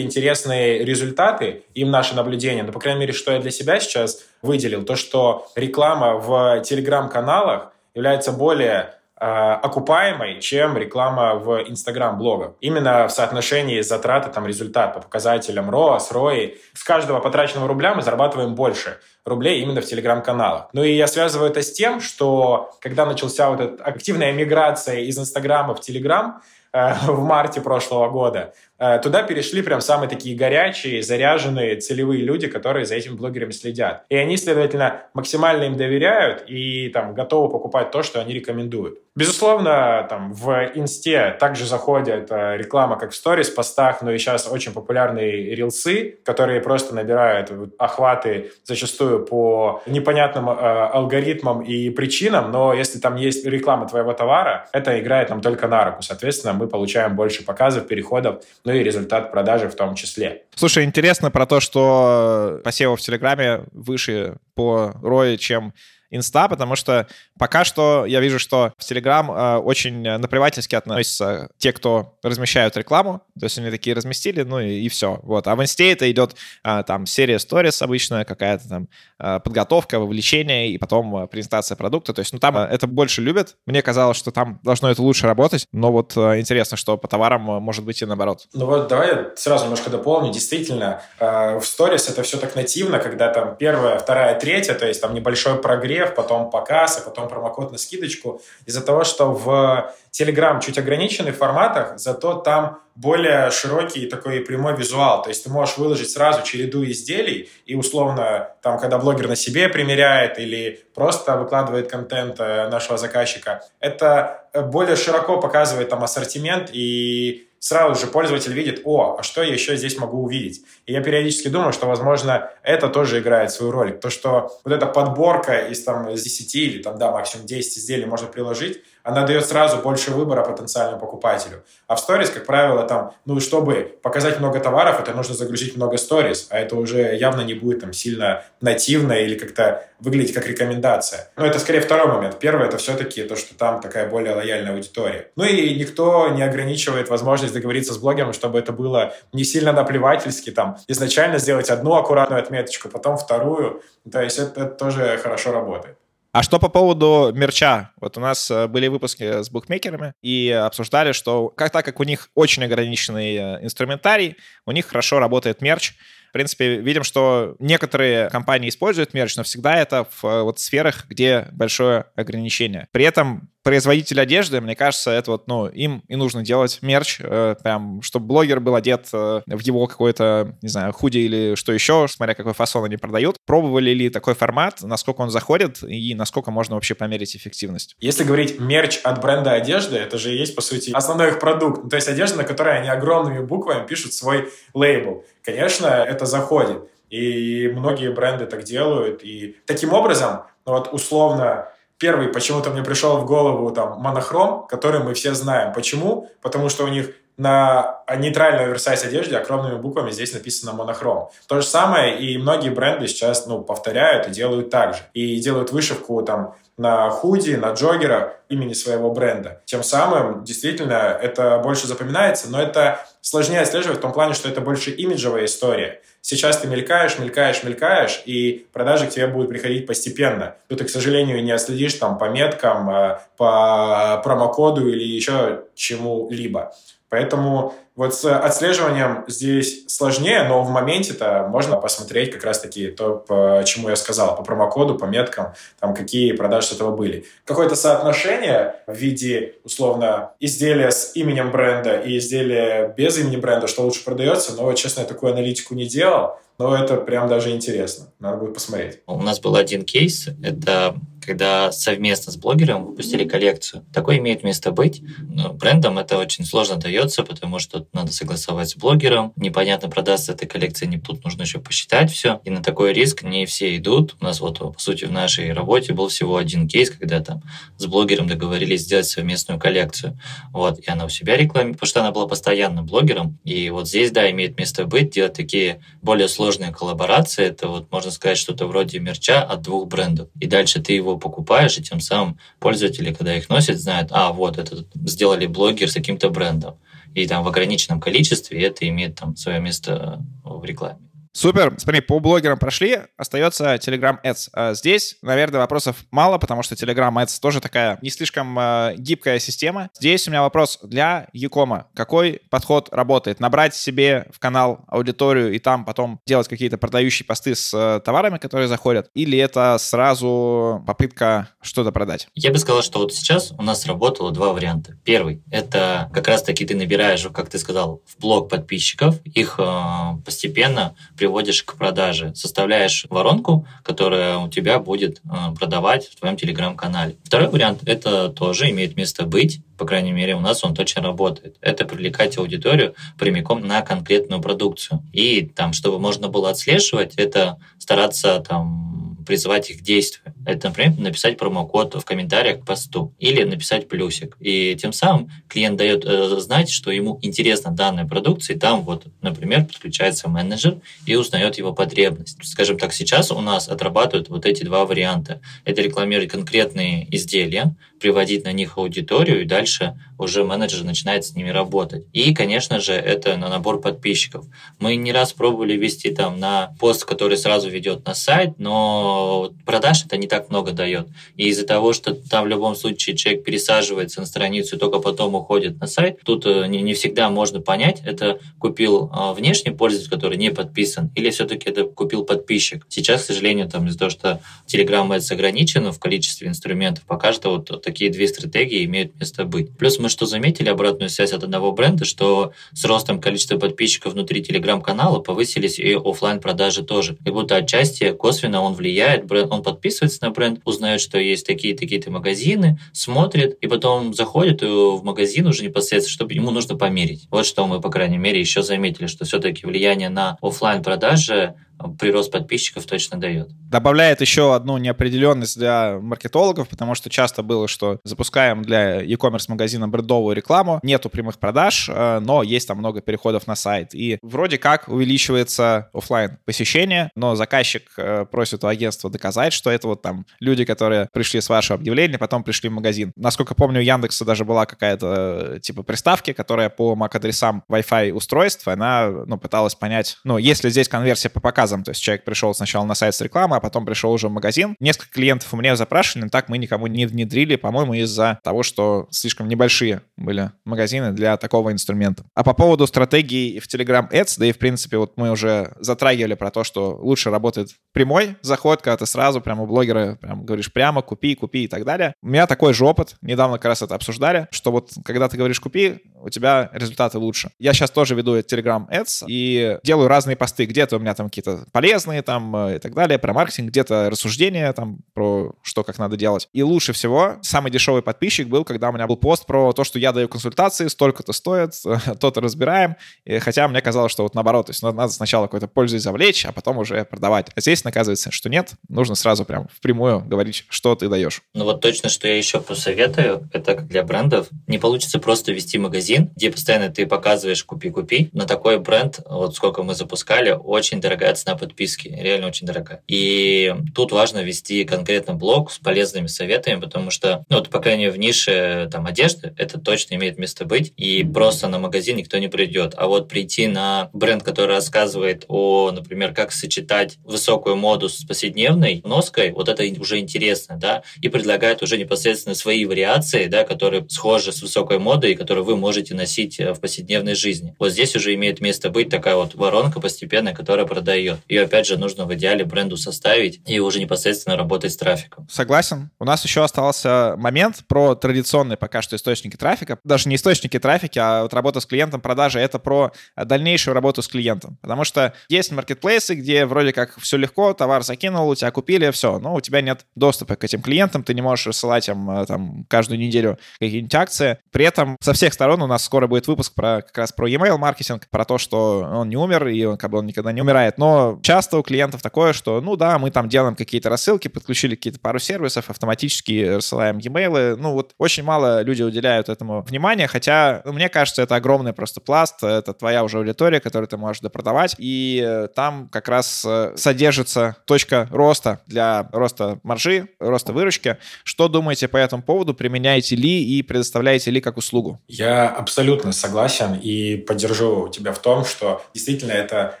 [0.00, 4.84] интересные результаты, им наше наблюдение, ну, по крайней мере, что я для себя сейчас выделил,
[4.84, 12.52] то, что реклама в телеграм-каналах является более окупаемой, чем реклама в Инстаграм-блогах.
[12.60, 16.56] Именно в соотношении затраты там результат по показателям ROAS, ROI.
[16.72, 20.68] С каждого потраченного рубля мы зарабатываем больше рублей именно в Телеграм-каналах.
[20.72, 25.18] Ну и я связываю это с тем, что когда начался вот эта активная миграция из
[25.18, 28.54] Инстаграма в Телеграм, э, в марте прошлого года.
[28.80, 34.04] Э, туда перешли прям самые такие горячие, заряженные, целевые люди, которые за этими блогерами следят.
[34.08, 38.98] И они, следовательно, максимально им доверяют и там готовы покупать то, что они рекомендуют.
[39.14, 44.48] Безусловно, там в инсте также заходит э, реклама как в сторис, постах, но и сейчас
[44.50, 52.72] очень популярные рилсы, которые просто набирают охваты зачастую по непонятным э, алгоритмам и причинам, но
[52.72, 56.02] если там есть реклама твоего товара, это играет нам только на руку.
[56.02, 60.44] Соответственно, мы получаем больше показов, переходов, ну и результат продажи в том числе.
[60.54, 65.74] Слушай, интересно про то, что посевов в Телеграме выше по ROI, чем
[66.10, 67.06] инста, потому что
[67.38, 73.22] пока что я вижу, что в Telegram э, очень наплевательски относятся те, кто размещают рекламу,
[73.38, 75.20] то есть они такие разместили, ну и, и все.
[75.22, 75.46] Вот.
[75.46, 80.70] А в инсте это идет э, там серия сторис обычная, какая-то там э, подготовка, вовлечение
[80.70, 82.12] и потом э, презентация продукта.
[82.12, 83.56] То есть, ну там э, это больше любят.
[83.66, 87.50] Мне казалось, что там должно это лучше работать, но вот э, интересно, что по товарам
[87.50, 88.48] э, может быть и наоборот.
[88.52, 90.32] Ну вот давай я сразу немножко дополню.
[90.32, 95.00] Действительно, э, в сторис это все так нативно, когда там первая, вторая, третья, то есть
[95.00, 98.40] там небольшой прогресс прогрев, потом показ, а потом промокод на скидочку.
[98.66, 104.76] Из-за того, что в Telegram чуть ограниченный в форматах, зато там более широкий такой прямой
[104.76, 105.22] визуал.
[105.22, 109.68] То есть ты можешь выложить сразу череду изделий и условно, там, когда блогер на себе
[109.68, 117.48] примеряет или просто выкладывает контент э, нашего заказчика, это более широко показывает там ассортимент и
[117.60, 120.64] сразу же пользователь видит, о, а что я еще здесь могу увидеть?
[120.86, 123.98] И я периодически думаю, что, возможно, это тоже играет свою роль.
[123.98, 128.06] То, что вот эта подборка из, там, из 10 или там, да, максимум 10 изделий
[128.06, 131.62] можно приложить, она дает сразу больше выбора потенциальному покупателю.
[131.86, 135.96] А в сторис, как правило, там, ну, чтобы показать много товаров, это нужно загрузить много
[135.96, 141.30] сторис, а это уже явно не будет там сильно нативно или как-то выглядеть как рекомендация.
[141.36, 142.38] Но это скорее второй момент.
[142.38, 145.30] Первый— это все-таки то, что там такая более лояльная аудитория.
[145.36, 150.50] Ну и никто не ограничивает возможность договориться с блогером, чтобы это было не сильно наплевательски,
[150.50, 153.82] там, изначально сделать одну аккуратную отметочку, потом вторую.
[154.10, 155.96] То есть это, это тоже хорошо работает.
[156.32, 157.90] А что по поводу мерча?
[158.00, 162.04] Вот у нас э, были выпуски с букмекерами и обсуждали, что как так как у
[162.04, 165.94] них очень ограниченный э, инструментарий, у них хорошо работает мерч,
[166.30, 171.06] в принципе, видим, что некоторые компании используют мерч, но всегда это в э, вот сферах,
[171.08, 172.86] где большое ограничение.
[172.92, 177.56] При этом производитель одежды, мне кажется, это вот, ну, им и нужно делать мерч, э,
[177.62, 182.06] прям, чтобы блогер был одет э, в его какой-то, не знаю, худи или что еще,
[182.08, 183.36] смотря какой фасон они продают.
[183.46, 187.96] Пробовали ли такой формат, насколько он заходит и насколько можно вообще померить эффективность?
[188.00, 191.84] Если говорить мерч от бренда одежды, это же и есть, по сути, основной их продукт.
[191.84, 195.24] Ну, то есть одежда, на которой они огромными буквами пишут свой лейбл.
[195.42, 196.82] Конечно, это заходит.
[197.10, 199.22] И многие бренды так делают.
[199.24, 201.68] И таким образом, ну вот условно,
[202.00, 205.72] первый почему-то мне пришел в голову там монохром, который мы все знаем.
[205.72, 206.28] Почему?
[206.40, 211.30] Потому что у них на нейтральной оверсайз одежде огромными буквами здесь написано монохром.
[211.46, 215.00] То же самое и многие бренды сейчас ну, повторяют и делают так же.
[215.14, 219.62] И делают вышивку там на худи, на джогера имени своего бренда.
[219.64, 224.60] Тем самым, действительно, это больше запоминается, но это сложнее отслеживать в том плане, что это
[224.60, 226.02] больше имиджевая история.
[226.22, 230.56] Сейчас ты мелькаешь, мелькаешь, мелькаешь, и продажи к тебе будут приходить постепенно.
[230.68, 236.74] Тут ты, к сожалению, не отследишь там по меткам, э, по промокоду или еще чему-либо.
[237.10, 243.62] Поэтому вот с отслеживанием здесь сложнее, но в моменте-то можно посмотреть как раз-таки то, по
[243.66, 247.26] чему я сказал, по промокоду, по меткам, там какие продажи с этого были.
[247.44, 253.82] Какое-то соотношение в виде, условно, изделия с именем бренда и изделия без имени бренда, что
[253.82, 258.12] лучше продается, но, честно, я такую аналитику не делал, но это прям даже интересно.
[258.20, 259.00] Надо будет посмотреть.
[259.06, 260.28] У нас был один кейс.
[260.42, 260.94] Это
[261.30, 263.86] когда совместно с блогером выпустили коллекцию.
[263.94, 265.00] Такое имеет место быть.
[265.20, 269.32] Но брендам это очень сложно дается, потому что надо согласовать с блогером.
[269.36, 272.40] Непонятно, продастся эта коллекция, не тут нужно еще посчитать все.
[272.42, 274.16] И на такой риск не все идут.
[274.20, 277.44] У нас вот, по сути, в нашей работе был всего один кейс, когда там
[277.76, 280.18] с блогером договорились сделать совместную коллекцию.
[280.52, 283.38] Вот, и она у себя рекламирует, потому что она была постоянным блогером.
[283.44, 287.44] И вот здесь, да, имеет место быть, делать такие более сложные коллаборации.
[287.44, 290.28] Это вот, можно сказать, что-то вроде мерча от двух брендов.
[290.40, 294.58] И дальше ты его покупаешь, и тем самым пользователи, когда их носят, знают, а, вот,
[294.58, 296.78] это сделали блогер с каким-то брендом.
[297.14, 301.09] И там в ограниченном количестве это имеет там свое место в рекламе.
[301.32, 301.74] Супер.
[301.78, 304.48] Смотри, по блогерам прошли, остается Telegram Ads.
[304.52, 309.38] А здесь, наверное, вопросов мало, потому что Telegram Ads тоже такая не слишком э, гибкая
[309.38, 309.90] система.
[309.94, 311.86] Здесь у меня вопрос для Якома.
[311.94, 313.38] Какой подход работает?
[313.38, 318.38] Набрать себе в канал аудиторию и там потом делать какие-то продающие посты с э, товарами,
[318.38, 319.08] которые заходят?
[319.14, 322.26] Или это сразу попытка что-то продать?
[322.34, 324.96] Я бы сказал, что вот сейчас у нас работало два варианта.
[325.04, 330.96] Первый— это как раз-таки ты набираешь, как ты сказал, в блог подписчиков, их э, постепенно
[331.16, 331.29] приводишь
[331.62, 332.32] к продаже.
[332.34, 337.16] Составляешь воронку, которая у тебя будет э, продавать в твоем телеграм-канале.
[337.24, 339.60] Второй вариант– это тоже имеет место быть.
[339.78, 341.56] По крайней мере, у нас он точно работает.
[341.60, 345.02] Это привлекать аудиторию прямиком на конкретную продукцию.
[345.12, 350.34] И там, чтобы можно было отслеживать, это стараться там призывать их к действию.
[350.44, 354.36] Это, например, написать промокод в комментариях к посту или написать плюсик.
[354.40, 359.04] И тем самым клиент дает э, знать, что ему интересна данная продукция, и там вот,
[359.22, 362.38] например, подключается менеджер и узнает его потребность.
[362.42, 365.40] Скажем так, сейчас у нас отрабатывают вот эти два варианта.
[365.64, 371.50] Это рекламировать конкретные изделия, приводить на них аудиторию, и дальше уже менеджер начинает с ними
[371.50, 372.04] работать.
[372.12, 374.46] И, конечно же, это на набор подписчиков.
[374.78, 380.04] Мы не раз пробовали вести там на пост, который сразу ведет на сайт, но продаж
[380.04, 381.08] это не так много дает.
[381.36, 385.34] И из-за того, что там в любом случае человек пересаживается на страницу и только потом
[385.34, 390.10] уходит на сайт, тут э, не, не всегда можно понять, это купил э, внешний пользователь,
[390.10, 392.86] который не подписан, или все-таки это купил подписчик.
[392.88, 397.50] Сейчас, к сожалению, там из-за того, что Telegram Ads ограничено в количестве инструментов, пока что
[397.50, 399.76] вот такие две стратегии имеют место быть.
[399.76, 404.42] Плюс мы что заметили обратную связь от одного бренда, что с ростом количества подписчиков внутри
[404.42, 407.16] телеграм-канала повысились и офлайн продажи тоже.
[407.24, 412.12] Как будто отчасти косвенно он влияет, бренд, он подписывается на бренд, узнает, что есть такие-такие-то
[412.12, 417.26] магазины, смотрит, и потом заходит в магазин уже непосредственно, чтобы ему нужно померить.
[417.30, 421.54] Вот что мы, по крайней мере, еще заметили, что все-таки влияние на офлайн продажи
[421.98, 423.48] прирост подписчиков точно дает.
[423.70, 429.88] Добавляет еще одну неопределенность для маркетологов, потому что часто было, что запускаем для e-commerce магазина
[429.88, 433.94] брендовую рекламу, нету прямых продаж, э, но есть там много переходов на сайт.
[433.94, 439.86] И вроде как увеличивается офлайн посещение, но заказчик э, просит у агентства доказать, что это
[439.88, 443.12] вот там люди, которые пришли с вашего объявления, потом пришли в магазин.
[443.16, 448.66] Насколько помню, у Яндекса даже была какая-то э, типа приставки, которая по MAC-адресам Wi-Fi устройств,
[448.68, 451.84] она ну, пыталась понять, ну, если здесь конверсия по показам заказом.
[451.84, 454.76] То есть человек пришел сначала на сайт с рекламой, а потом пришел уже в магазин.
[454.80, 459.06] Несколько клиентов у меня запрашивали, но так мы никому не внедрили, по-моему, из-за того, что
[459.10, 462.24] слишком небольшие были магазины для такого инструмента.
[462.34, 466.34] А по поводу стратегии в Telegram Ads, да и в принципе вот мы уже затрагивали
[466.34, 470.72] про то, что лучше работает прямой заход, когда ты сразу прямо у блогера прям говоришь
[470.72, 472.14] прямо купи, купи и так далее.
[472.22, 475.60] У меня такой же опыт, недавно как раз это обсуждали, что вот когда ты говоришь
[475.60, 477.50] купи, у тебя результаты лучше.
[477.58, 480.66] Я сейчас тоже веду Telegram Ads и делаю разные посты.
[480.66, 484.72] Где-то у меня там какие-то полезные там э, и так далее, про маркетинг, где-то рассуждения
[484.72, 486.48] там про что, как надо делать.
[486.52, 489.98] И лучше всего самый дешевый подписчик был, когда у меня был пост про то, что
[489.98, 491.74] я даю консультации, столько-то стоит,
[492.20, 492.96] то-то разбираем.
[493.24, 496.52] И хотя мне казалось, что вот наоборот, то есть надо сначала какой-то пользу завлечь, а
[496.52, 497.48] потом уже продавать.
[497.54, 501.42] А здесь оказывается, что нет, нужно сразу прям впрямую говорить, что ты даешь.
[501.54, 504.48] Ну вот точно, что я еще посоветую, это для брендов.
[504.66, 508.30] Не получится просто вести магазин, где постоянно ты показываешь купи-купи.
[508.32, 513.02] На такой бренд, вот сколько мы запускали, очень дорогая цена подписки, реально очень дорогая.
[513.06, 518.04] И тут важно вести конкретно блог с полезными советами, потому что, ну вот, по крайней
[518.04, 522.38] мере, в нише там одежды это точно имеет место быть, и просто на магазин никто
[522.38, 522.94] не придет.
[522.96, 529.02] А вот прийти на бренд, который рассказывает о, например, как сочетать высокую моду с повседневной
[529.04, 534.52] ноской, вот это уже интересно, да, и предлагает уже непосредственно свои вариации, да, которые схожи
[534.52, 537.74] с высокой модой, и которые вы можете носить э, в повседневной жизни.
[537.78, 541.29] Вот здесь уже имеет место быть такая вот воронка постепенная, которая продает.
[541.48, 545.46] Ее, опять же, нужно в идеале бренду составить и уже непосредственно работать с трафиком.
[545.50, 546.10] Согласен.
[546.18, 549.98] У нас еще остался момент про традиционные пока что источники трафика.
[550.04, 554.28] Даже не источники трафика, а вот работа с клиентом, продажи— это про дальнейшую работу с
[554.28, 554.78] клиентом.
[554.80, 559.38] Потому что есть маркетплейсы, где вроде как все легко, товар закинул, у тебя купили, все,
[559.38, 562.84] но у тебя нет доступа к этим клиентам, ты не можешь рассылать им э, там
[562.88, 564.58] каждую неделю какие-нибудь акции.
[564.70, 567.76] При этом со всех сторон у нас скоро будет выпуск про как раз про e-mail
[567.78, 570.98] маркетинг, про то, что он не умер и он как бы он никогда не умирает.
[570.98, 575.20] Но часто у клиентов такое, что ну да, мы там делаем какие-то рассылки, подключили какие-то
[575.20, 577.76] пару сервисов, автоматически рассылаем e-mail.
[577.76, 582.20] Ну вот очень мало люди уделяют этому внимания, хотя ну, мне кажется, это огромный просто
[582.20, 586.92] пласт, это твоя уже аудитория, которую ты можешь допродавать, и э, там как раз э,
[586.96, 591.18] содержится точка роста для роста маржи, роста выручки.
[591.44, 592.74] Что думаете по этому поводу?
[592.74, 595.20] Применяете ли и предоставляете ли как услугу?
[595.28, 599.98] Я абсолютно согласен и поддержу тебя в том, что действительно это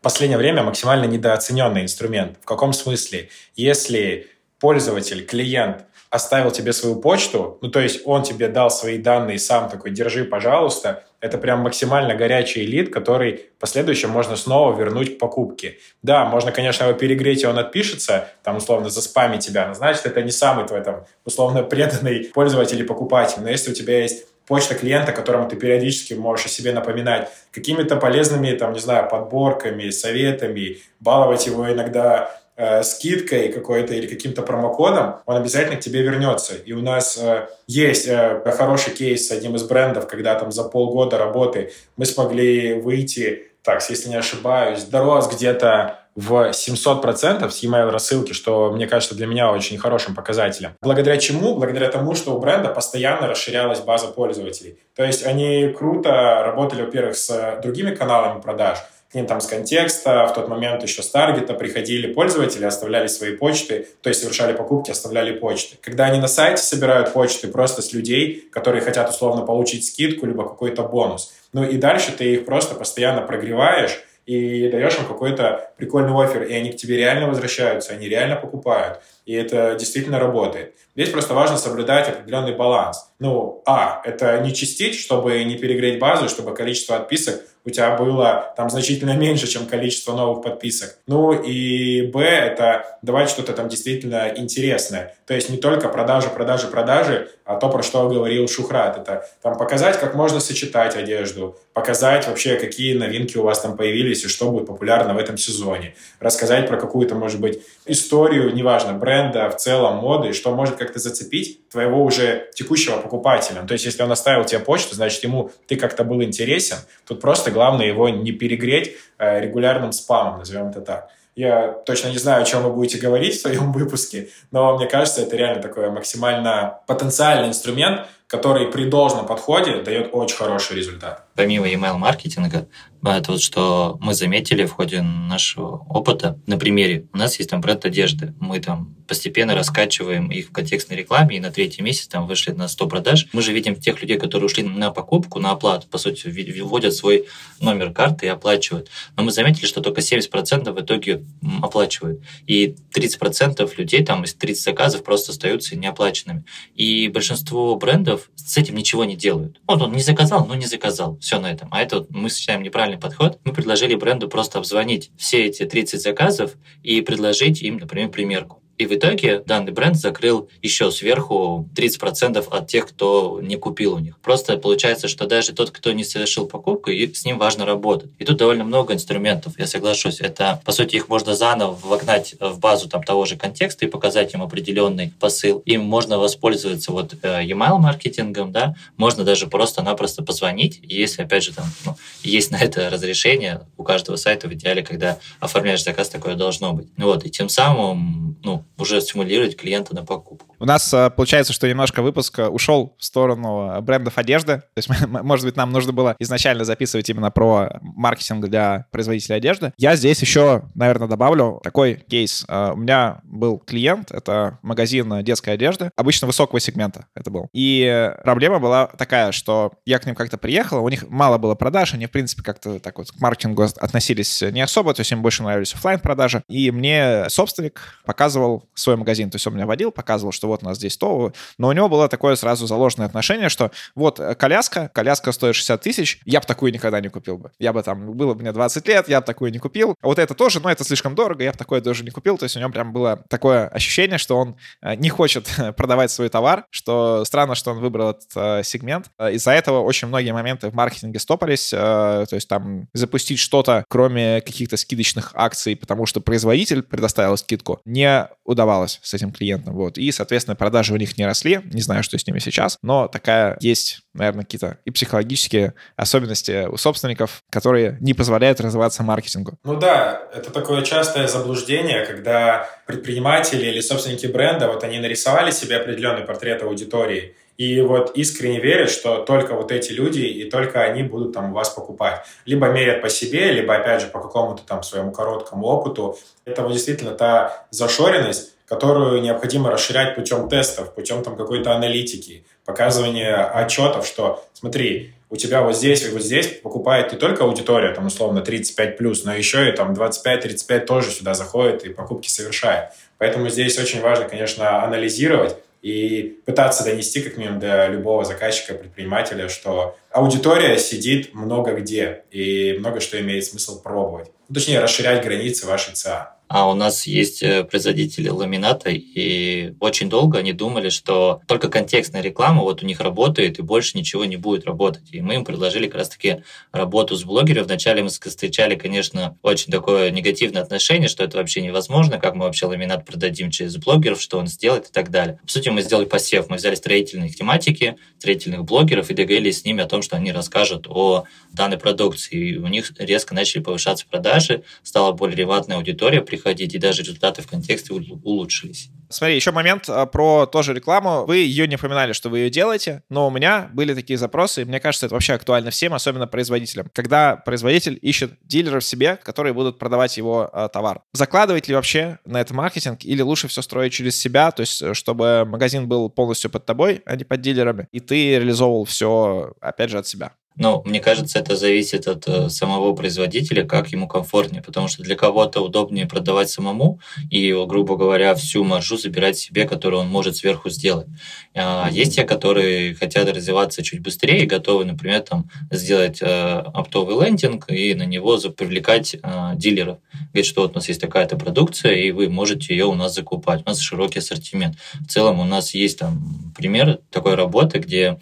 [0.00, 2.38] в последнее время максимально недооцененный инструмент.
[2.40, 3.28] В каком смысле?
[3.54, 9.38] Если пользователь, клиент оставил тебе свою почту, ну, то есть он тебе дал свои данные
[9.38, 15.16] сам такой, держи, пожалуйста, это прям максимально горячий лид, который в последующем можно снова вернуть
[15.16, 15.76] к покупке.
[16.02, 20.22] Да, можно, конечно, его перегреть, и он отпишется, там, условно, заспамить тебя, но значит, это
[20.22, 23.42] не самый твой, там, условно, преданный пользователь или покупатель.
[23.42, 27.94] Но если у тебя есть почта клиента, которому ты периодически можешь о себе напоминать, какими-то
[27.94, 35.20] полезными, там, не знаю, подборками, советами, баловать его иногда э, скидкой какой-то или каким-то промокодом,
[35.24, 36.54] он обязательно к тебе вернется.
[36.56, 40.64] И у нас э, есть э, хороший кейс с одним из брендов, когда там за
[40.64, 47.90] полгода работы мы смогли выйти, так, если не ошибаюсь, дорос где-то в 700% с e-mail
[47.90, 50.72] рассылки, что, мне кажется, для меня очень хорошим показателем.
[50.82, 51.54] Благодаря чему?
[51.54, 54.78] Благодаря тому, что у бренда постоянно расширялась база пользователей.
[54.96, 56.10] То есть они круто
[56.44, 58.78] работали, во-первых, с другими каналами продаж,
[59.10, 63.36] к ним там с контекста, в тот момент еще с таргета приходили пользователи, оставляли свои
[63.36, 65.76] почты, то есть совершали покупки, оставляли почты.
[65.80, 70.44] Когда они на сайте собирают почты просто с людей, которые хотят условно получить скидку, либо
[70.44, 71.32] какой-то бонус.
[71.52, 76.54] Ну и дальше ты их просто постоянно прогреваешь, и даешь им какой-то прикольный офер, и
[76.54, 80.74] они к тебе реально возвращаются, они реально покупают, и это действительно работает.
[80.96, 83.12] Здесь просто важно соблюдать определенный баланс.
[83.20, 88.54] Ну, а, это не чистить, чтобы не перегреть базу, чтобы количество отписок у тебя было
[88.56, 90.96] там значительно меньше, чем количество новых подписок.
[91.06, 95.14] Ну и Б, это давать что-то там действительно интересное.
[95.26, 98.98] То есть не только продажи, продажи, продажи, а то, про что говорил Шухрат.
[98.98, 104.24] Это там показать, как можно сочетать одежду, показать вообще, какие новинки у вас там появились
[104.24, 105.94] и что будет популярно в этом сезоне.
[106.18, 111.68] Рассказать про какую-то, может быть, историю, неважно, бренда, в целом моды, что может как-то зацепить
[111.68, 113.62] твоего уже текущего покупателя.
[113.62, 116.76] То есть если он оставил тебе почту, значит, ему ты как-то был интересен.
[117.06, 121.08] Тут просто просто главное его не перегреть э, регулярным спамом, назовем это так.
[121.36, 125.22] Я точно не знаю, о чем вы будете говорить в своем выпуске, но мне кажется,
[125.22, 131.24] это реально такой максимально потенциальный инструмент, который при должном подходе дает очень хороший результат.
[131.34, 132.66] Помимо email-маркетинга,
[133.02, 137.06] это вот что мы заметили в ходе нашего опыта на примере.
[137.12, 138.34] У нас есть там бренд одежды.
[138.40, 142.68] Мы там постепенно раскачиваем их в контекстной рекламе, и на третий месяц там вышли на
[142.68, 143.26] 100 продаж.
[143.32, 146.28] Мы же видим тех людей, которые ушли на покупку, на оплату, по сути,
[146.60, 147.26] вводят свой
[147.60, 148.88] номер карты и оплачивают.
[149.16, 151.24] Но мы заметили, что только 70% в итоге
[151.60, 152.20] оплачивают.
[152.46, 156.44] И 30% людей, там из 30 заказов просто остаются неоплаченными.
[156.76, 159.60] И большинство брендов с этим ничего не делают.
[159.66, 161.18] Вот он не заказал, но не заказал.
[161.18, 161.68] Все на этом.
[161.72, 163.40] А это вот мы считаем неправильный подход.
[163.44, 168.86] Мы предложили бренду просто обзвонить все эти 30 заказов и предложить им, например, примерку И
[168.86, 174.18] в итоге данный бренд закрыл еще сверху 30% от тех, кто не купил у них.
[174.20, 178.10] Просто получается, что даже тот, кто не совершил покупку, с ним важно работать.
[178.18, 180.22] И тут довольно много инструментов, я соглашусь.
[180.22, 184.32] Это, по сути, их можно заново вогнать в базу там, того же контекста и показать
[184.32, 185.58] им определенный посыл.
[185.66, 191.52] Им можно воспользоваться вот э, email маркетингом, да, можно даже просто-напросто позвонить, если, опять же,
[191.52, 196.34] там ну, есть на это разрешение у каждого сайта в идеале, когда оформляешь заказ, такое
[196.34, 196.88] должно быть.
[196.96, 200.56] Вот, и тем самым ну, уже стимулировать клиента на покупку.
[200.58, 204.58] У нас э, получается, что немножко выпуск э, ушел в сторону брендов одежды.
[204.58, 209.72] То есть, может быть, нам нужно было изначально записывать именно про маркетинг для производителя одежды.
[209.76, 212.44] Я здесь еще, наверное, добавлю такой кейс.
[212.48, 217.48] У меня был клиент, это магазин детской одежды, обычно высокого сегмента это был.
[217.52, 221.94] И проблема была такая, что я к ним как-то приехал, у них мало было продаж,
[221.94, 225.42] они, в принципе, как-то так вот к маркетингу относились не особо, то есть им больше
[225.42, 230.32] нравились офлайн продажи И мне собственник показывал свой магазин, то есть он меня водил, показывал,
[230.32, 233.70] что вот у нас здесь то, но у него было такое сразу заложенное отношение, что
[233.94, 237.52] вот коляска, коляска стоит 60 тысяч, я бы такую никогда не купил бы.
[237.58, 239.94] Я бы там, было бы мне 20 лет, я бы такую не купил.
[240.00, 242.38] А вот это тоже, но это слишком дорого, я бы такое тоже не купил.
[242.38, 246.28] То есть у него прям было такое ощущение, что он э, не хочет продавать свой
[246.28, 249.10] товар, что странно, что он выбрал этот э, сегмент.
[249.18, 254.40] Э, из-за этого очень многие моменты в маркетинге стопались, то есть там запустить что-то, кроме
[254.40, 259.74] каких-то скидочных акций, потому что производитель предоставил скидку, не удавалось с этим клиентом.
[259.74, 259.96] Вот.
[259.96, 261.60] И, соответственно, продажи у них не росли.
[261.72, 266.76] Не знаю, что с ними сейчас, но такая есть, наверное, какие-то и психологические особенности у
[266.76, 269.56] собственников, которые не позволяют развиваться маркетингу.
[269.62, 275.76] Ну да, это такое частое заблуждение, когда предприниматели или собственники бренда, вот они нарисовали себе
[275.76, 281.02] определенный портрет аудитории, и вот искренне верят, что только вот эти люди и только они
[281.02, 282.22] будут там у вас покупать.
[282.46, 286.16] Либо мерят по себе, либо, опять же, по какому-то там своему короткому опыту.
[286.46, 293.36] Это вот действительно та зашоренность, которую необходимо расширять путем тестов, путем там какой-то аналитики, показывания
[293.36, 298.06] отчетов, что смотри, у тебя вот здесь и вот здесь покупает не только аудитория, там
[298.06, 298.96] условно 35+,
[299.26, 302.92] но еще и там 25-35 тоже сюда заходит и покупки совершает.
[303.18, 309.48] Поэтому здесь очень важно, конечно, анализировать, и пытаться донести как минимум до любого заказчика, предпринимателя,
[309.48, 314.30] что аудитория сидит много где, и много что имеет смысл пробовать.
[314.48, 316.36] Ну, точнее, расширять границы вашей ЦА.
[316.50, 322.22] А у нас есть э, производители ламината, и очень долго они думали, что только контекстная
[322.22, 325.04] реклама вот у них работает, и больше ничего не будет работать.
[325.12, 326.42] И мы им предложили как раз-таки
[326.72, 327.66] работу с блогером.
[327.66, 332.66] Вначале мы встречали, конечно, очень такое негативное отношение, что это вообще невозможно, как мы вообще
[332.66, 335.38] ламинат продадим через блогеров, что он сделает и так далее.
[335.46, 336.48] По сути, мы сделали посев.
[336.48, 340.88] Мы взяли строительные тематики, строительных блогеров и договорились с ними о том, что они расскажут
[340.88, 342.54] о данной продукции.
[342.54, 347.42] И у них резко начали повышаться продажи, стала более релевантная аудитория, приходить, и даже результаты
[347.42, 348.90] в контексте улучшились.
[349.08, 351.24] Смотри, еще момент а, про тоже рекламу.
[351.26, 354.64] Вы ее не упоминали, что вы ее делаете, но у меня были такие запросы, и
[354.64, 356.88] мне кажется, это вообще актуально всем, особенно производителям.
[356.92, 361.02] Когда производитель ищет дилеров себе, которые будут продавать его а, товар.
[361.12, 364.94] Закладывать ли вообще на это маркетинг, или лучше все строить через себя, то есть э,
[364.94, 369.90] чтобы магазин был полностью под тобой, а не под дилерами, и ты реализовывал все, опять
[369.90, 370.32] же, от себя?
[370.56, 375.14] Ну, мне кажется, это зависит от э, самого производителя, как ему комфортнее, потому что для
[375.14, 380.68] кого-то удобнее продавать самому и, грубо говоря, всю маржу забирать себе, которую он может сверху
[380.68, 381.06] сделать.
[381.54, 387.24] А есть те, которые хотят развиваться чуть быстрее и готовы, например, там, сделать э, оптовый
[387.24, 389.98] лендинг и на него привлекать э, дилеров.
[390.32, 393.62] Говорит, что вот у нас есть такая-то продукция, и вы можете ее у нас закупать.
[393.64, 394.76] У нас широкий ассортимент.
[395.00, 398.18] В целом у нас есть там пример такой работы, где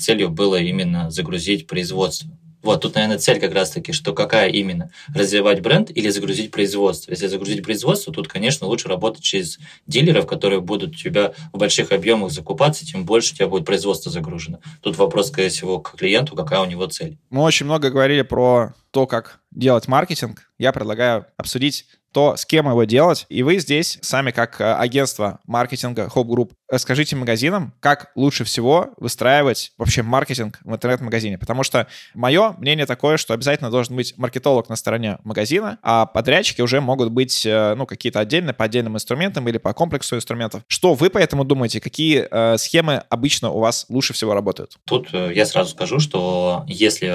[0.00, 2.30] целью было именно загрузить загрузить производство.
[2.62, 4.92] Вот, тут, наверное, цель как раз-таки, что какая именно?
[5.12, 7.10] Развивать бренд или загрузить производство?
[7.10, 11.90] Если загрузить производство, тут, конечно, лучше работать через дилеров, которые будут у тебя в больших
[11.90, 14.60] объемах закупаться, тем больше у тебя будет производство загружено.
[14.80, 17.18] Тут вопрос, скорее всего, к клиенту, какая у него цель.
[17.30, 20.48] Мы очень много говорили про то, как делать маркетинг.
[20.58, 23.26] Я предлагаю обсудить то с кем его делать.
[23.28, 28.90] И вы здесь сами как э, агентство маркетинга Hope Group расскажите магазинам, как лучше всего
[28.96, 31.38] выстраивать вообще маркетинг в интернет-магазине.
[31.38, 36.60] Потому что мое мнение такое, что обязательно должен быть маркетолог на стороне магазина, а подрядчики
[36.60, 40.62] уже могут быть э, ну, какие-то отдельные по отдельным инструментам или по комплексу инструментов.
[40.66, 41.80] Что вы по этому думаете?
[41.80, 44.78] Какие э, схемы обычно у вас лучше всего работают?
[44.84, 47.14] Тут э, я сразу скажу, что если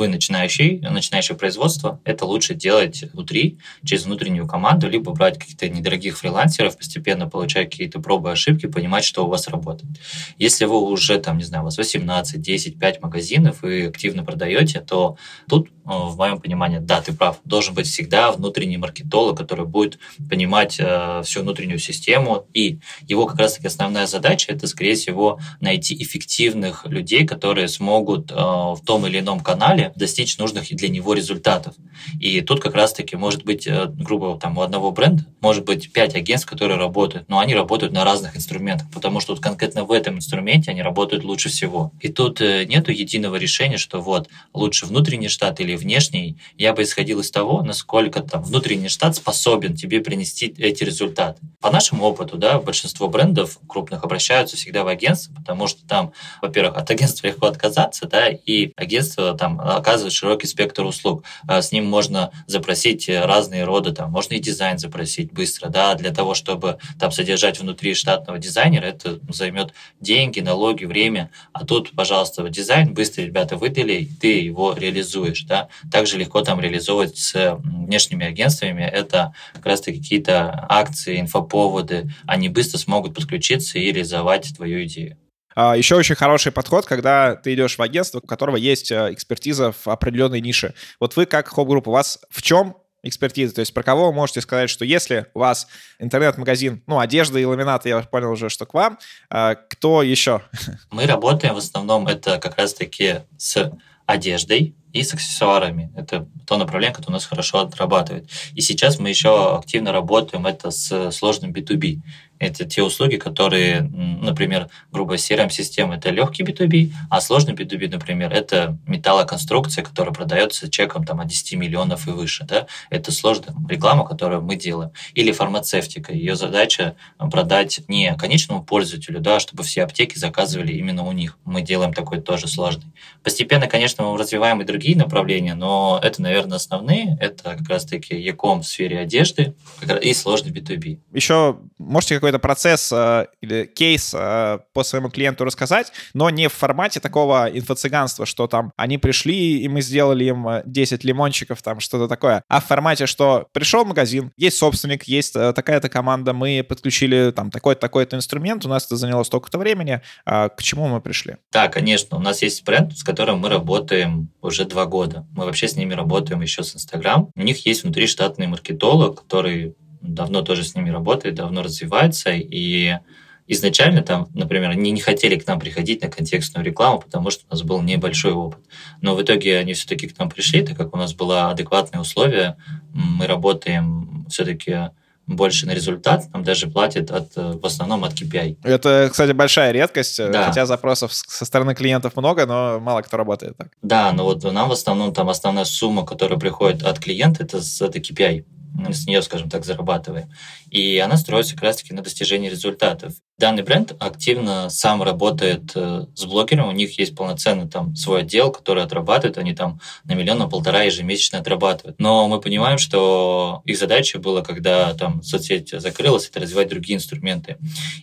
[0.00, 6.18] вы начинающий, начинающее производство, это лучше делать внутри, через внутреннюю команду, либо брать каких-то недорогих
[6.18, 10.00] фрилансеров, постепенно получать какие-то пробы, ошибки, понимать, что у вас работает.
[10.38, 14.80] Если вы уже, там, не знаю, у вас 18, 10, 5 магазинов и активно продаете,
[14.80, 19.98] то тут в моем понимании, да, ты прав, должен быть всегда внутренний маркетолог, который будет
[20.28, 26.00] понимать э, всю внутреннюю систему, и его как раз-таки основная задача– это, скорее всего, найти
[26.02, 31.74] эффективных людей, которые смогут э, в том или ином канале достичь нужных для него результатов.
[32.18, 36.14] И тут как раз-таки может быть, э, грубо там, у одного бренда может быть пять
[36.14, 40.16] агентств, которые работают, но они работают на разных инструментах, потому что вот конкретно в этом
[40.16, 41.92] инструменте они работают лучше всего.
[42.00, 46.36] И тут э, нету единого решения, что вот лучше внутренний штат или внешний.
[46.56, 51.40] Я бы исходил из того, насколько там внутренний штат способен тебе принести эти результаты.
[51.60, 56.76] По нашему опыту, да, большинство брендов крупных обращаются всегда в агентство, потому что там, во-первых,
[56.76, 61.24] от агентства легко отказаться, да, и агентство там оказывает широкий спектр услуг.
[61.46, 66.10] А с ним можно запросить разные роды, там, можно и дизайн запросить быстро, да, для
[66.10, 72.48] того, чтобы там содержать внутри штатного дизайнера, это займет деньги, налоги, время, а тут, пожалуйста,
[72.48, 75.59] дизайн быстро ребята выдали, ты его реализуешь, да.
[75.90, 82.48] Также легко там реализовывать с внешними агентствами, это как раз таки какие-то акции, инфоповоды, они
[82.48, 85.16] быстро смогут подключиться и реализовать твою идею.
[85.54, 89.72] А, Еще очень хороший подход, когда ты идешь в агентство, у которого есть э, экспертиза
[89.72, 90.74] в определенной нише.
[91.00, 93.54] Вот вы как хоп-группа, у вас в чем экспертиза?
[93.54, 95.66] То есть про кого вы можете сказать, что если у вас
[95.98, 98.98] интернет-магазин, ну, одежда и ламинаты, я понял уже, что к вам,
[99.28, 100.42] а, кто еще?
[100.90, 103.72] Мы работаем в основном это как раз-таки с
[104.06, 105.92] одеждой и с аксессуарами.
[105.96, 108.28] Это то направление, которое у нас хорошо отрабатывает.
[108.54, 112.00] И сейчас мы еще активно работаем это с сложным B2B.
[112.40, 118.78] Это те услуги, которые, например, грубо CRM-система– это легкий B2B, а сложный B2B, например, это
[118.86, 122.44] металлоконструкция, которая продается чеком там, от 10 миллионов и выше.
[122.44, 122.66] Да?
[122.88, 124.90] Это сложная реклама, которую мы делаем.
[125.14, 126.12] Или фармацевтика.
[126.12, 131.38] Ее задача продать не конечному пользователю, да, чтобы все аптеки заказывали именно у них.
[131.44, 132.90] Мы делаем такой тоже сложный.
[133.22, 137.18] Постепенно, конечно, мы развиваем и другие направления, но это, наверное, основные.
[137.20, 139.54] Это как раз-таки Яком в сфере одежды
[140.02, 141.00] и сложный B2B.
[141.12, 146.48] Еще можете какой какой-то процесс э, или кейс э, по своему клиенту рассказать, но не
[146.48, 151.62] в формате такого инфо-цыганства, что там они пришли, и мы сделали им 10 э, лимончиков,
[151.62, 156.32] там что-то такое, а в формате, что пришел магазин, есть собственник, есть э, такая-то команда,
[156.32, 160.86] мы подключили там такой-то, такой-то инструмент, у нас это заняло столько-то времени, а к чему
[160.88, 161.36] мы пришли?
[161.52, 165.26] Да, конечно, у нас есть бренд, с которым мы работаем уже два года.
[165.32, 167.30] Мы вообще с ними работаем еще с Инстаграм.
[167.34, 172.98] У них есть внутри штатный маркетолог, который давно тоже с ними работает, давно развивается, и
[173.46, 177.52] изначально там, например, они не хотели к нам приходить на контекстную рекламу, потому что у
[177.52, 178.60] нас был небольшой опыт.
[179.00, 182.56] Но в итоге они все-таки к нам пришли, так как у нас было адекватные условия,
[182.92, 184.90] мы работаем все-таки
[185.26, 188.58] больше на результат, нам даже платят от, в основном от KPI.
[188.62, 190.46] Это, кстати, большая редкость, да.
[190.46, 193.68] хотя запросов со стороны клиентов много, но мало кто работает так.
[193.82, 197.98] Да, но вот нам в основном там основная сумма, которая приходит от клиента, это, это
[197.98, 198.44] KPI
[198.90, 200.30] с нее, скажем так, зарабатываем.
[200.70, 203.14] И она строится как раз-таки на достижении результатов.
[203.40, 208.52] Данный бренд активно сам работает э, с блогером, у них есть полноценный там свой отдел,
[208.52, 211.98] который отрабатывает, они там на миллион, на полтора ежемесячно отрабатывают.
[211.98, 217.56] Но мы понимаем, что их задача была, когда там соцсеть закрылась, это развивать другие инструменты.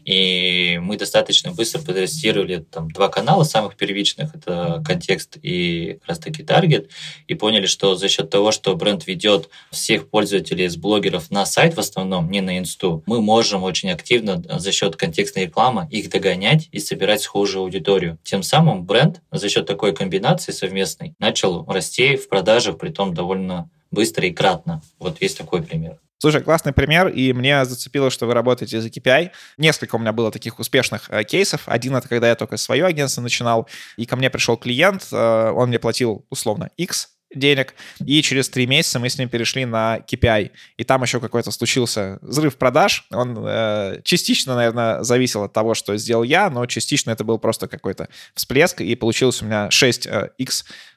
[0.05, 6.17] И мы достаточно быстро протестировали там два канала самых первичных, это контекст и как раз
[6.17, 6.89] таки таргет,
[7.27, 11.75] и поняли, что за счет того, что бренд ведет всех пользователей из блогеров на сайт
[11.75, 16.09] в основном, не на инсту, мы можем очень активно за счет контекста контекстная реклама, их
[16.09, 18.17] догонять и собирать схожую аудиторию.
[18.23, 23.69] Тем самым бренд за счет такой комбинации совместной начал расти в продажах, при том довольно
[23.91, 24.81] быстро и кратно.
[24.99, 25.97] Вот есть такой пример.
[26.19, 29.29] Слушай, классный пример, и мне зацепило, что вы работаете за KPI.
[29.57, 31.61] Несколько у меня было таких успешных э, кейсов.
[31.67, 33.67] Один— это когда я только свое агентство начинал,
[33.97, 37.75] и ко мне пришел клиент, э, он мне платил условно X денег,
[38.05, 40.51] и через три месяца мы с ним перешли на KPI.
[40.77, 43.05] И там еще какой-то случился взрыв продаж.
[43.11, 47.67] Он э, частично, наверное, зависел от того, что сделал я, но частично это был просто
[47.67, 50.29] какой-то всплеск, и получилось у меня 6x э,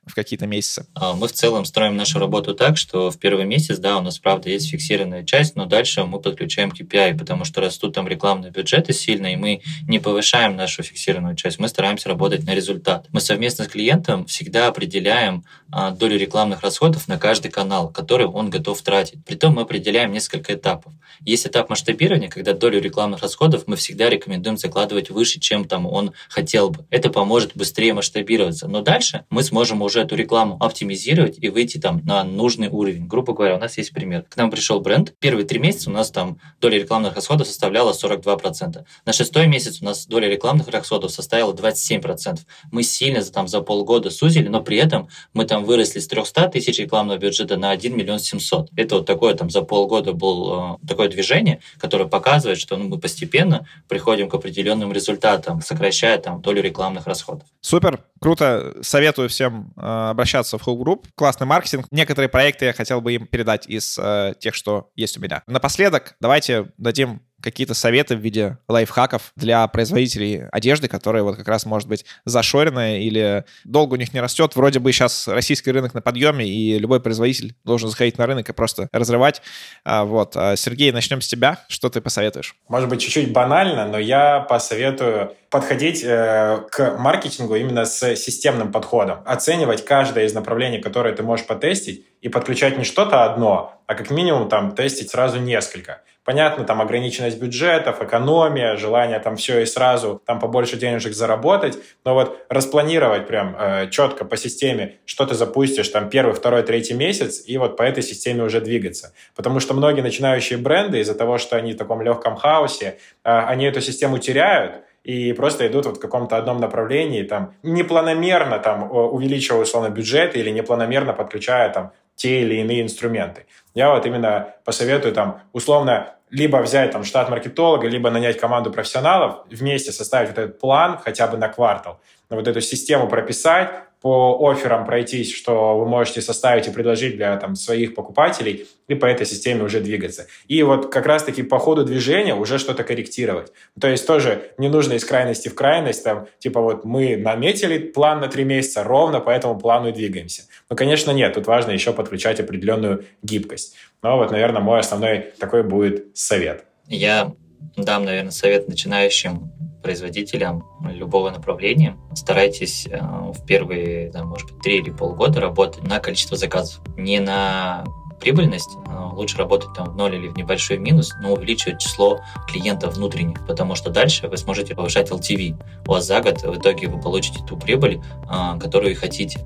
[0.06, 0.86] в какие-то месяцы?
[0.94, 4.18] А, мы в целом строим нашу работу так, что в первый месяц, да, у нас,
[4.18, 8.92] правда, есть фиксированная часть, но дальше мы подключаем KPI, потому что растут там рекламные бюджеты
[8.92, 13.06] сильно, и мы не повышаем нашу фиксированную часть, мы стараемся работать на результат.
[13.12, 18.50] Мы совместно с клиентом всегда определяем а, долю рекламных расходов на каждый канал, который он
[18.50, 19.24] готов тратить.
[19.24, 20.92] Притом мы определяем несколько этапов.
[21.24, 26.12] Есть этап масштабирования, когда долю рекламных расходов мы всегда рекомендуем закладывать выше, чем там он
[26.28, 26.86] хотел бы.
[26.90, 28.68] Это поможет быстрее масштабироваться.
[28.68, 33.08] Но дальше мы сможем уже эту рекламу оптимизировать и выйти там на нужный уровень.
[33.08, 34.24] Грубо говоря, у нас есть пример.
[34.28, 38.84] К нам пришел бренд, первые три месяца у нас там доля рекламных расходов составляла 42%.
[39.04, 42.38] На шестой месяц у нас доля рекламных расходов составила 27%.
[42.70, 46.78] Мы сильно там, за полгода сузили, но при этом мы там выросли с 300 тысяч
[46.78, 48.70] рекламного бюджета на 1 миллион 700.
[48.76, 52.98] Это вот такое там за полгода было э, такое движение, которое показывает, что ну, мы
[52.98, 57.46] постепенно приходим к определенным результатам, сокращая там долю рекламных расходов.
[57.60, 58.74] Супер, круто.
[58.82, 61.06] Советую всем обращаться в Whole Group.
[61.14, 61.86] Классный маркетинг.
[61.90, 65.42] Некоторые проекты я хотел бы им передать из э, тех, что есть у меня.
[65.46, 71.66] Напоследок, давайте дадим какие-то советы в виде лайфхаков для производителей одежды, которые вот как раз,
[71.66, 74.56] может быть, зашоренные или долго у них не растет.
[74.56, 78.52] Вроде бы сейчас российский рынок на подъеме, и любой производитель должен заходить на рынок и
[78.52, 79.42] просто разрывать.
[79.84, 80.36] А, вот.
[80.36, 81.64] А, Сергей, начнем с тебя.
[81.68, 82.54] Что ты посоветуешь?
[82.68, 89.18] Может быть, чуть-чуть банально, но я посоветую подходить э, к маркетингу именно с системным подходом.
[89.26, 94.10] Оценивать каждое из направлений, которое ты можешь потестить, и подключать не что-то одно, а как
[94.10, 96.02] минимум там тестить сразу несколько.
[96.22, 102.14] Понятно, там ограниченность бюджетов, экономия, желание там все и сразу там побольше денежек заработать, но
[102.14, 107.42] вот распланировать прям э, четко по системе, что ты запустишь там первый, второй, третий месяц,
[107.44, 109.14] и вот по этой системе уже двигаться.
[109.34, 113.64] Потому что многие начинающие бренды из-за того, что они в таком легком хаосе, э, они
[113.64, 119.62] эту систему теряют, и просто идут вот в каком-то одном направлении, там, непланомерно там увеличивая
[119.62, 123.46] условно бюджет или непланомерно подключая там те или иные инструменты.
[123.74, 129.46] Я вот именно посоветую там условно либо взять там штат маркетолога, либо нанять команду профессионалов,
[129.50, 133.70] вместе составить вот этот план хотя бы на квартал, вот эту систему прописать,
[134.00, 139.06] по офферам пройтись, что вы можете составить и предложить для там, своих покупателей, и по
[139.06, 140.26] этой системе уже двигаться.
[140.48, 143.52] И вот как раз-таки по ходу движения уже что-то корректировать.
[143.78, 148.20] То есть тоже не нужно из крайности в крайность, там, типа вот мы наметили план
[148.20, 150.42] на три месяца, ровно по этому плану и двигаемся.
[150.70, 153.76] Но, конечно, нет, тут важно еще подключать определенную гибкость.
[154.02, 156.64] Но вот, наверное, мой основной такой будет совет.
[156.86, 157.32] Я
[157.76, 161.96] дам, наверное, совет начинающим производителям любого направления.
[162.14, 167.20] Старайтесь э, в первые, да, может быть, три или полгода работать на количество заказов, не
[167.20, 167.84] на
[168.20, 172.96] прибыльность, а лучше работать там в ноль или в небольшой минус, но увеличивать число клиентов
[172.96, 175.56] внутренних, потому что дальше вы сможете повышать LTV.
[175.86, 179.40] У вас за год в итоге вы получите ту прибыль, а, которую хотите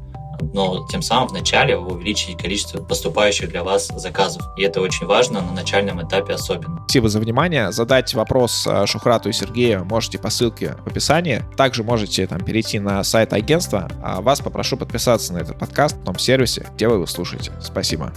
[0.53, 4.43] но тем самым вначале вы увеличите количество поступающих для вас заказов.
[4.57, 6.83] И это очень важно на начальном этапе особенно.
[6.85, 7.73] Спасибо за внимание.
[7.73, 11.43] Задать вопрос э, Шухрату и Сергею можете по ссылке в описании.
[11.57, 13.89] Также можете там перейти на сайт агентства.
[14.03, 17.53] А вас попрошу подписаться на этот подкаст в том сервисе, где вы его слушаете.
[17.61, 18.13] Спасибо.